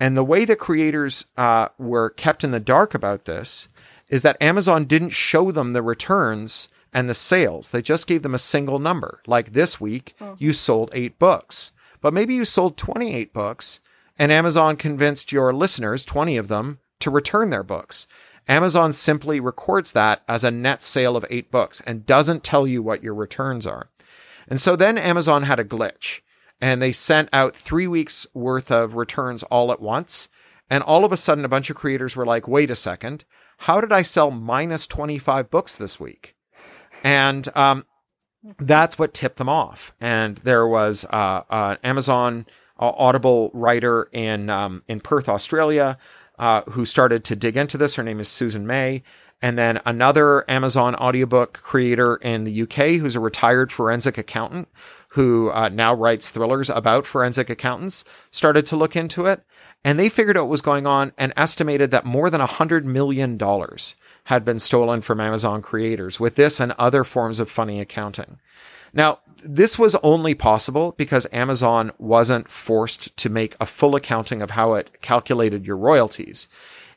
[0.00, 3.68] And the way that creators uh, were kept in the dark about this
[4.08, 7.70] is that Amazon didn't show them the returns and the sales.
[7.70, 9.20] They just gave them a single number.
[9.26, 10.34] Like this week, mm-hmm.
[10.38, 13.80] you sold eight books, but maybe you sold 28 books
[14.18, 18.06] and Amazon convinced your listeners, 20 of them, to return their books.
[18.48, 22.82] Amazon simply records that as a net sale of eight books and doesn't tell you
[22.82, 23.88] what your returns are.
[24.46, 26.20] And so then Amazon had a glitch
[26.60, 30.28] and they sent out three weeks worth of returns all at once.
[30.68, 33.24] And all of a sudden, a bunch of creators were like, wait a second,
[33.58, 36.36] how did I sell minus 25 books this week?
[37.04, 37.84] And, um,
[38.58, 39.94] that's what tipped them off.
[40.00, 42.46] And there was, uh, uh, Amazon
[42.78, 45.98] uh, Audible writer in, um, in Perth, Australia,
[46.38, 47.96] uh, who started to dig into this.
[47.96, 49.02] Her name is Susan May.
[49.42, 54.68] And then another Amazon audiobook creator in the UK who's a retired forensic accountant
[55.10, 59.42] who uh, now writes thrillers about forensic accountants, started to look into it.
[59.84, 63.38] And they figured out what was going on and estimated that more than $100 million
[64.24, 68.38] had been stolen from Amazon creators with this and other forms of funny accounting.
[68.92, 74.52] Now, this was only possible because Amazon wasn't forced to make a full accounting of
[74.52, 76.48] how it calculated your royalties.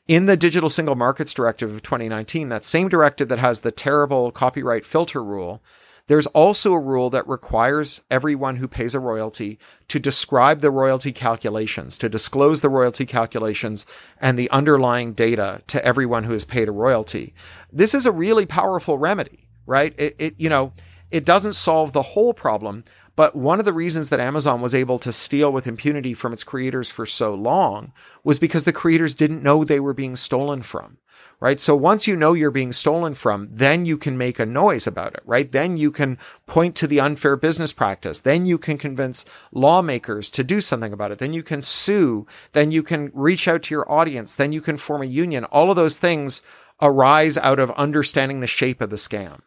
[0.08, 4.32] In the Digital Single Markets Directive of 2019, that same directive that has the terrible
[4.32, 5.62] copyright filter rule,
[6.08, 11.12] there's also a rule that requires everyone who pays a royalty to describe the royalty
[11.14, 13.86] calculations, to disclose the royalty calculations
[14.20, 17.34] and the underlying data to everyone who has paid a royalty.
[17.72, 19.94] This is a really powerful remedy, right?
[19.98, 20.74] It, it you know,
[21.10, 22.84] it doesn't solve the whole problem,
[23.16, 26.44] but one of the reasons that Amazon was able to steal with impunity from its
[26.44, 27.94] creators for so long
[28.24, 30.98] was because the creators didn't know they were being stolen from
[31.44, 31.60] right?
[31.60, 35.14] So once you know you're being stolen from, then you can make a noise about
[35.14, 35.52] it, right?
[35.52, 38.20] Then you can point to the unfair business practice.
[38.20, 41.20] Then you can convince lawmakers to do something about it.
[41.20, 42.26] Then you can sue.
[42.54, 44.34] Then you can reach out to your audience.
[44.34, 45.44] Then you can form a union.
[45.46, 46.42] All of those things
[46.82, 49.42] arise out of understanding the shape of the scam.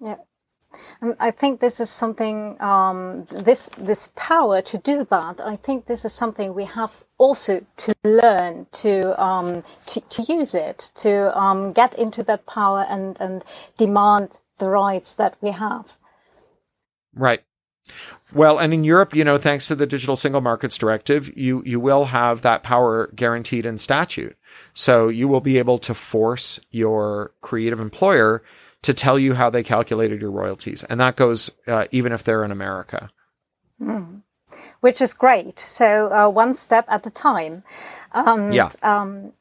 [0.00, 0.18] Yeah.
[1.00, 5.86] And I think this is something, um, this, this power to do that, I think
[5.86, 11.38] this is something we have also to learn to, um, to, to use it, to,
[11.38, 13.44] um, get into that power and, and
[13.76, 15.96] demand the rights that we have.
[17.14, 17.42] Right.
[18.34, 21.80] Well, and in Europe, you know, thanks to the Digital Single Markets Directive, you you
[21.80, 24.36] will have that power guaranteed in statute.
[24.74, 28.42] So you will be able to force your creative employer
[28.82, 30.84] to tell you how they calculated your royalties.
[30.84, 33.10] And that goes uh, even if they're in America.
[33.80, 34.22] Mm.
[34.80, 35.58] Which is great.
[35.58, 37.64] So uh, one step at a time.
[38.12, 38.70] Um, yeah.
[38.82, 39.32] Um,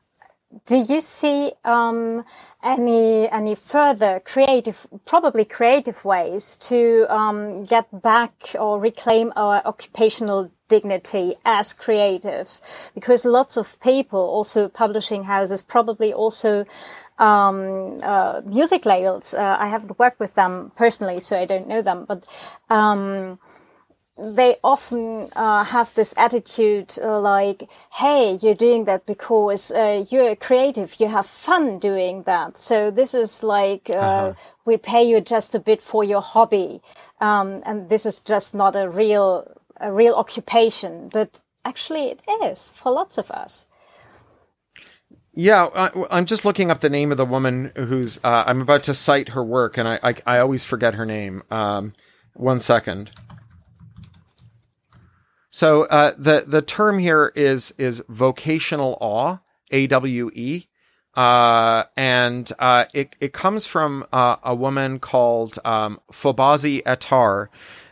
[0.65, 2.23] do you see um,
[2.63, 10.51] any any further creative, probably creative ways to um, get back or reclaim our occupational
[10.67, 12.61] dignity as creatives?
[12.95, 16.65] Because lots of people, also publishing houses, probably also
[17.19, 19.33] um, uh, music labels.
[19.33, 22.23] Uh, I haven't worked with them personally, so I don't know them, but
[22.69, 23.39] um,
[24.17, 30.35] they often uh, have this attitude uh, like, "Hey, you're doing that because uh, you're
[30.35, 30.99] creative.
[30.99, 32.57] You have fun doing that.
[32.57, 34.33] So this is like uh, uh-huh.
[34.65, 36.81] we pay you just a bit for your hobby,
[37.21, 39.45] um, and this is just not a real
[39.79, 41.09] a real occupation.
[41.09, 43.67] But actually, it is for lots of us."
[45.39, 48.19] Yeah, I, am just looking up the name of the woman who's.
[48.23, 51.43] Uh, I'm about to cite her work, and I I, I always forget her name.
[51.51, 51.93] Um,
[52.33, 53.11] one second.
[55.51, 59.37] So uh, the the term here is is vocational awe,
[59.69, 60.65] A W E,
[61.13, 67.49] uh, and uh, it it comes from uh, a woman called um, Fobazi Ettarh,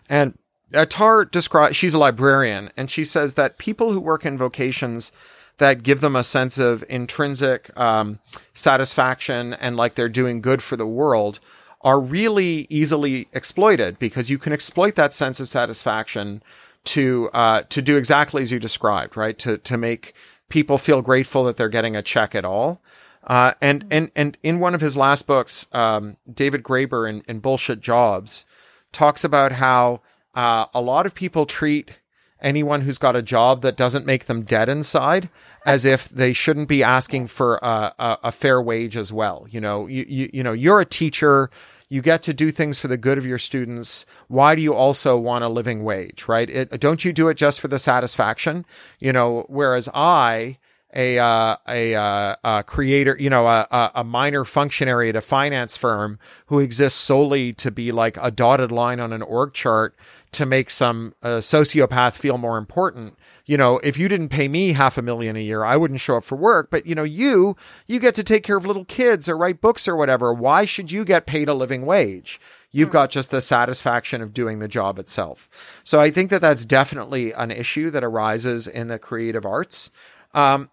[0.10, 0.36] and
[0.72, 5.12] Ettarh describes she's a librarian, and she says that people who work in vocations
[5.58, 8.20] that give them a sense of intrinsic um,
[8.54, 11.40] satisfaction and like they're doing good for the world
[11.82, 16.42] are really easily exploited because you can exploit that sense of satisfaction
[16.84, 19.38] to uh, to do exactly as you described, right?
[19.40, 20.14] To to make
[20.50, 22.82] people feel grateful that they're getting a check at all.
[23.24, 27.40] Uh, and and and in one of his last books, um, David Graeber in, in
[27.40, 28.46] Bullshit Jobs
[28.92, 30.02] talks about how
[30.34, 32.00] uh, a lot of people treat
[32.42, 35.30] anyone who's got a job that doesn't make them dead inside
[35.66, 39.48] as if they shouldn't be asking for a, a, a, fair wage as well.
[39.50, 41.50] You know, you, you, you know, you're a teacher.
[41.90, 44.06] You get to do things for the good of your students.
[44.28, 46.50] Why do you also want a living wage, right?
[46.50, 48.66] It, don't you do it just for the satisfaction?
[49.00, 50.60] You know, whereas I,
[50.94, 55.78] a uh, a, uh, a creator, you know, a, a minor functionary at a finance
[55.78, 59.96] firm who exists solely to be like a dotted line on an org chart
[60.36, 63.18] to make some uh, sociopath feel more important.
[63.46, 66.18] You know, if you didn't pay me half a million a year, I wouldn't show
[66.18, 66.70] up for work.
[66.70, 67.56] But you know, you
[67.88, 70.34] you get to take care of little kids or write books or whatever.
[70.34, 72.40] Why should you get paid a living wage?
[72.72, 75.50] You've got just the satisfaction of doing the job itself.
[75.84, 79.92] So I think that that's definitely an issue that arises in the creative arts.
[80.34, 80.70] Um,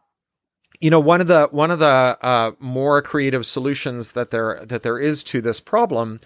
[0.80, 4.82] you know, one of the one of the uh, more creative solutions that there that
[4.82, 6.18] there is to this problem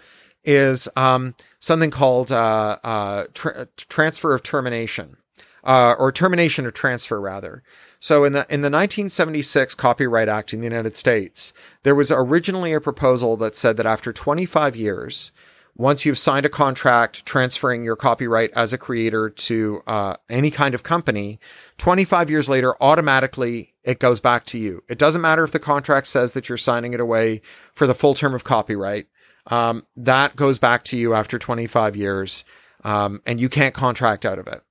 [0.47, 5.17] is um, something called uh, uh, tra- transfer of termination,
[5.63, 7.61] uh, or termination of transfer rather.
[7.99, 11.51] So in the in the 1976 Copyright Act in the United States,
[11.83, 15.31] there was originally a proposal that said that after 25 years,
[15.75, 20.73] once you've signed a contract transferring your copyright as a creator to uh, any kind
[20.73, 21.39] of company,
[21.77, 24.83] 25 years later, automatically it goes back to you.
[24.87, 27.41] It doesn't matter if the contract says that you're signing it away
[27.73, 29.07] for the full term of copyright.
[29.47, 32.45] Um, that goes back to you after 25 years.
[32.83, 34.61] um, and you can't contract out of it.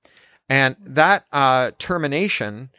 [0.49, 2.69] And that uh, termination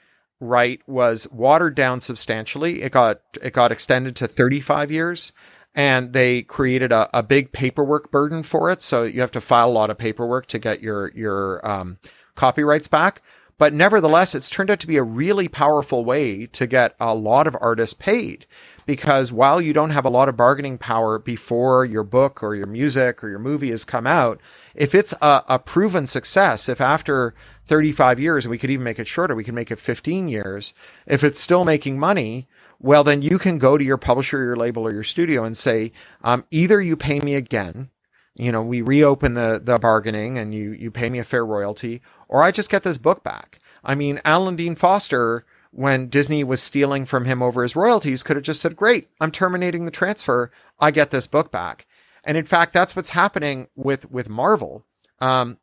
[0.41, 2.83] right was watered down substantially.
[2.83, 5.33] It got it got extended to 35 years
[5.75, 8.81] and they created a, a big paperwork burden for it.
[8.83, 11.99] So you have to file a lot of paperwork to get your your um,
[12.35, 13.23] copyrights back.
[13.59, 17.47] But nevertheless, it's turned out to be a really powerful way to get a lot
[17.47, 18.47] of artists paid
[18.89, 22.66] because while you don't have a lot of bargaining power before your book or your
[22.66, 24.41] music or your movie has come out,
[24.74, 27.34] if it's a, a proven success, if after
[27.66, 30.72] 35 years, we could even make it shorter, we can make it 15 years,
[31.07, 32.49] if it's still making money,
[32.80, 35.93] well, then you can go to your publisher, your label, or your studio and say,
[36.24, 37.91] um, either you pay me again,
[38.36, 42.01] you know, we reopen the, the bargaining and you, you pay me a fair royalty,
[42.26, 43.59] or I just get this book back.
[43.84, 45.45] I mean, Alan Dean Foster,
[45.79, 49.31] when Disney was stealing from him over his royalties, could have just said, great, I'm
[49.31, 50.51] terminating the transfer.
[50.81, 51.87] I get this book back.
[52.24, 54.85] And in fact, that's what's happening with, with Marvel.
[55.20, 55.59] Um,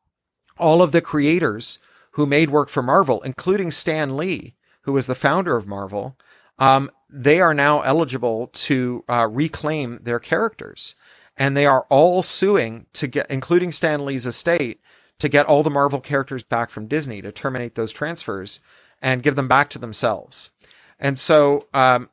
[0.58, 1.80] all of the creators
[2.12, 6.16] who made work for Marvel, including Stan Lee, who was the founder of Marvel,
[6.60, 10.96] um, they are now eligible to uh, reclaim their characters.
[11.36, 14.80] And they are all suing to get, including Stan Lee's estate,
[15.20, 18.62] to get all the Marvel characters back from Disney to terminate those transfers
[19.02, 20.52] and give them back to themselves.
[21.00, 22.10] And so, um,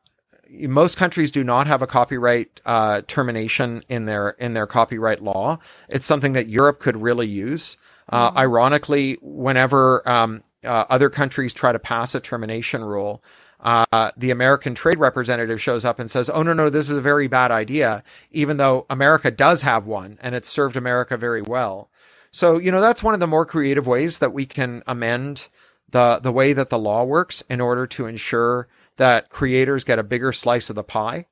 [0.61, 5.59] most countries do not have a copyright uh, termination in their in their copyright law.
[5.89, 7.77] It's something that Europe could really use.
[8.09, 8.39] Uh, mm-hmm.
[8.39, 13.23] Ironically, whenever um, uh, other countries try to pass a termination rule,
[13.61, 17.01] uh, the American trade representative shows up and says, "Oh no, no, this is a
[17.01, 21.89] very bad idea," even though America does have one and it's served America very well.
[22.31, 25.49] So you know that's one of the more creative ways that we can amend
[25.93, 30.03] the the way that the law works in order to ensure that creators get a
[30.03, 31.27] bigger slice of the pie.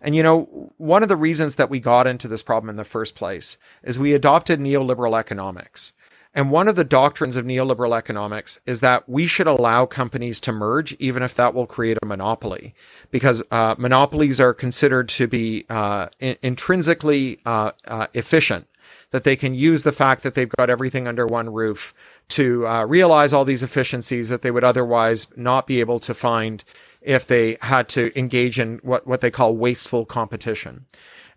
[0.00, 2.84] And you know, one of the reasons that we got into this problem in the
[2.84, 5.92] first place is we adopted neoliberal economics.
[6.34, 10.52] And one of the doctrines of neoliberal economics is that we should allow companies to
[10.52, 12.74] merge, even if that will create a monopoly,
[13.10, 18.68] because uh, monopolies are considered to be uh, in- intrinsically uh, uh efficient.
[19.10, 21.94] That they can use the fact that they've got everything under one roof
[22.28, 26.62] to uh, realize all these efficiencies that they would otherwise not be able to find
[27.00, 30.84] if they had to engage in what, what they call wasteful competition.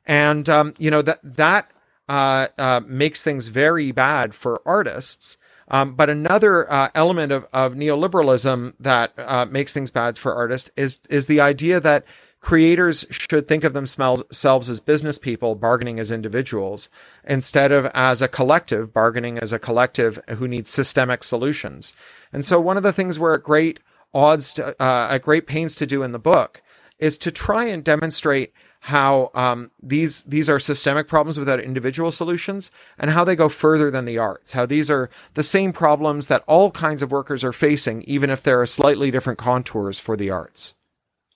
[0.06, 1.72] And, um, you know, that, that
[2.10, 5.38] uh, uh, makes things very bad for artists.
[5.70, 10.70] Um, but another uh, element of, of neoliberalism that uh, makes things bad for artists
[10.76, 12.04] is is the idea that
[12.42, 16.90] creators should think of themselves as business people bargaining as individuals
[17.24, 21.94] instead of as a collective bargaining as a collective who needs systemic solutions.
[22.34, 23.80] And so one of the things we're at great
[24.14, 26.62] odds to, uh, at great pains to do in the book
[26.98, 28.54] is to try and demonstrate
[28.86, 33.92] how um, these these are systemic problems without individual solutions, and how they go further
[33.92, 34.54] than the arts.
[34.54, 38.42] How these are the same problems that all kinds of workers are facing, even if
[38.42, 40.74] there are slightly different contours for the arts.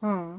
[0.02, 0.38] Hmm.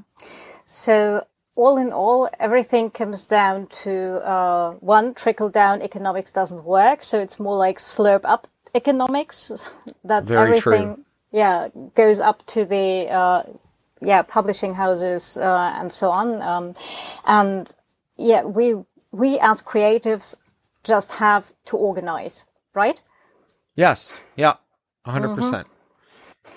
[0.67, 7.03] So all in all, everything comes down to uh, one trickle down economics doesn't work.
[7.03, 9.51] So it's more like slurp up economics
[10.05, 11.05] that Very everything, true.
[11.33, 13.43] yeah, goes up to the uh,
[14.03, 16.43] yeah, publishing houses uh, and so on.
[16.43, 16.75] Um,
[17.25, 17.73] and
[18.19, 18.75] yeah, we
[19.13, 20.37] we as creatives
[20.85, 23.01] just have to organize, right?
[23.77, 24.23] Yes.
[24.37, 24.55] Yeah.
[25.07, 25.37] 100%.
[25.37, 25.76] Mm-hmm.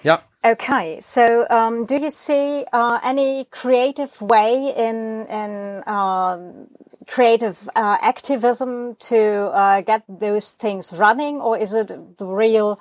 [0.04, 0.22] Yeah.
[0.44, 6.68] Okay, so um, do you see uh, any creative way in in um,
[7.08, 11.88] creative uh, activism to uh, get those things running, or is it
[12.18, 12.80] the real,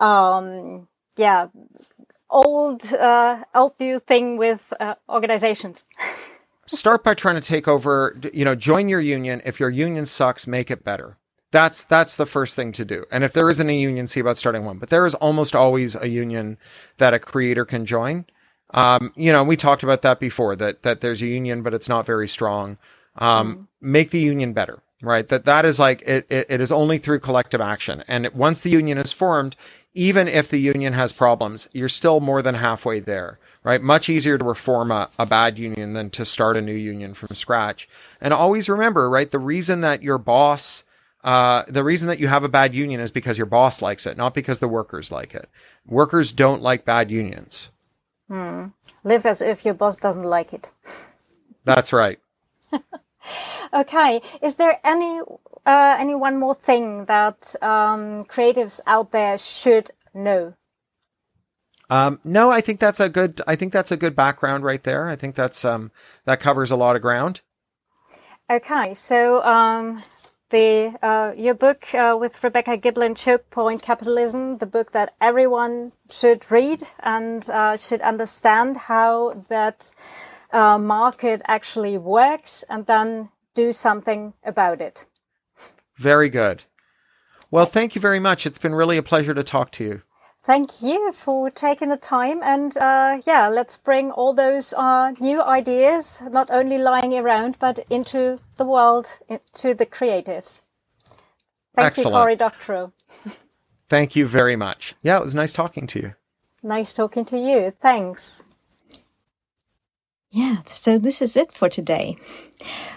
[0.00, 1.48] um, yeah,
[2.30, 5.84] old uh, old new thing with uh, organizations.
[6.66, 8.18] Start by trying to take over.
[8.32, 9.42] You know, join your union.
[9.44, 11.18] If your union sucks, make it better.
[11.54, 13.04] That's that's the first thing to do.
[13.12, 14.78] And if there isn't a union, see about starting one.
[14.78, 16.58] But there is almost always a union
[16.98, 18.24] that a creator can join.
[18.70, 20.56] Um, you know, we talked about that before.
[20.56, 22.76] That that there's a union, but it's not very strong.
[23.18, 23.66] Um, mm.
[23.80, 25.28] Make the union better right?
[25.28, 28.02] That that is like it, it, it is only through collective action.
[28.08, 29.54] And once the union is formed,
[29.92, 33.80] even if the union has problems, you're still more than halfway there, right?
[33.80, 37.34] Much easier to reform a, a bad union than to start a new union from
[37.34, 37.88] scratch.
[38.20, 39.30] And always remember, right?
[39.30, 40.84] The reason that your boss,
[41.24, 44.16] uh, the reason that you have a bad union is because your boss likes it,
[44.16, 45.48] not because the workers like it.
[45.86, 47.70] Workers don't like bad unions.
[48.28, 48.66] Hmm.
[49.02, 50.70] Live as if your boss doesn't like it.
[51.64, 52.18] That's right.
[53.72, 54.20] okay.
[54.42, 55.20] Is there any
[55.64, 60.52] uh, any one more thing that um, creatives out there should know?
[61.88, 63.40] Um, no, I think that's a good.
[63.46, 65.08] I think that's a good background right there.
[65.08, 65.90] I think that's um,
[66.24, 67.40] that covers a lot of ground.
[68.50, 70.02] Okay, so um,
[70.50, 76.50] the uh, your book uh, with Rebecca Giblin, Chokepoint Capitalism, the book that everyone should
[76.50, 79.94] read and uh, should understand how that
[80.52, 85.06] uh, market actually works, and then do something about it.
[85.96, 86.64] Very good.
[87.50, 88.46] Well, thank you very much.
[88.46, 90.02] It's been really a pleasure to talk to you.
[90.44, 92.42] Thank you for taking the time.
[92.42, 97.78] And uh, yeah, let's bring all those uh, new ideas, not only lying around, but
[97.88, 99.18] into the world,
[99.54, 100.60] to the creatives.
[101.74, 102.14] Thank Excellent.
[102.14, 102.92] you, Cory Doctorow.
[103.88, 104.94] Thank you very much.
[105.02, 106.14] Yeah, it was nice talking to you.
[106.62, 107.72] Nice talking to you.
[107.80, 108.42] Thanks.
[110.30, 112.18] Yeah, so this is it for today.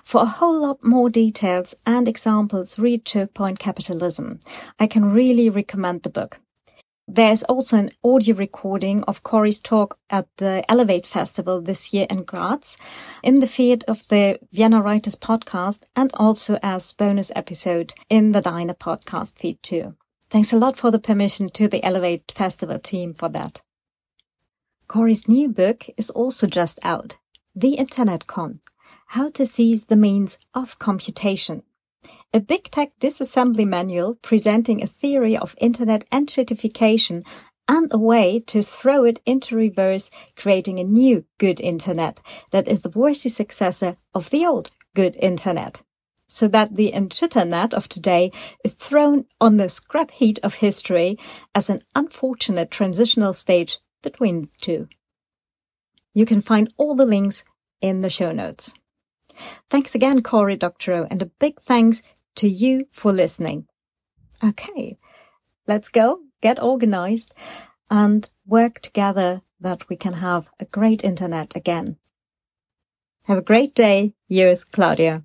[0.03, 4.39] For a whole lot more details and examples, read Chokepoint Capitalism.
[4.79, 6.39] I can really recommend the book.
[7.09, 12.23] There's also an audio recording of Cory's talk at the Elevate Festival this year in
[12.23, 12.75] Graz,
[13.23, 18.41] in the feed of the Vienna Writers podcast, and also as bonus episode in the
[18.41, 19.95] Diner podcast feed too.
[20.29, 23.61] Thanks a lot for the permission to the Elevate Festival team for that.
[24.89, 27.17] Cory's new book is also just out,
[27.55, 28.59] The Internet Con,
[29.07, 31.63] How to Seize the Means of Computation
[32.33, 37.23] a big tech disassembly manual presenting a theory of internet enshittification
[37.67, 42.19] and a way to throw it into reverse, creating a new good internet
[42.51, 45.83] that is the worthy successor of the old good internet.
[46.29, 48.31] So that the internet of today
[48.63, 51.17] is thrown on the scrap heap of history
[51.55, 54.87] as an unfortunate transitional stage between the two.
[56.13, 57.43] You can find all the links
[57.81, 58.73] in the show notes.
[59.69, 62.03] Thanks again, Cory Doctorow, and a big thanks
[62.35, 63.67] to you for listening.
[64.43, 64.97] Okay,
[65.67, 67.33] let's go, get organized
[67.89, 71.97] and work together that we can have a great internet again.
[73.25, 74.13] Have a great day.
[74.27, 75.23] Yours, Claudia.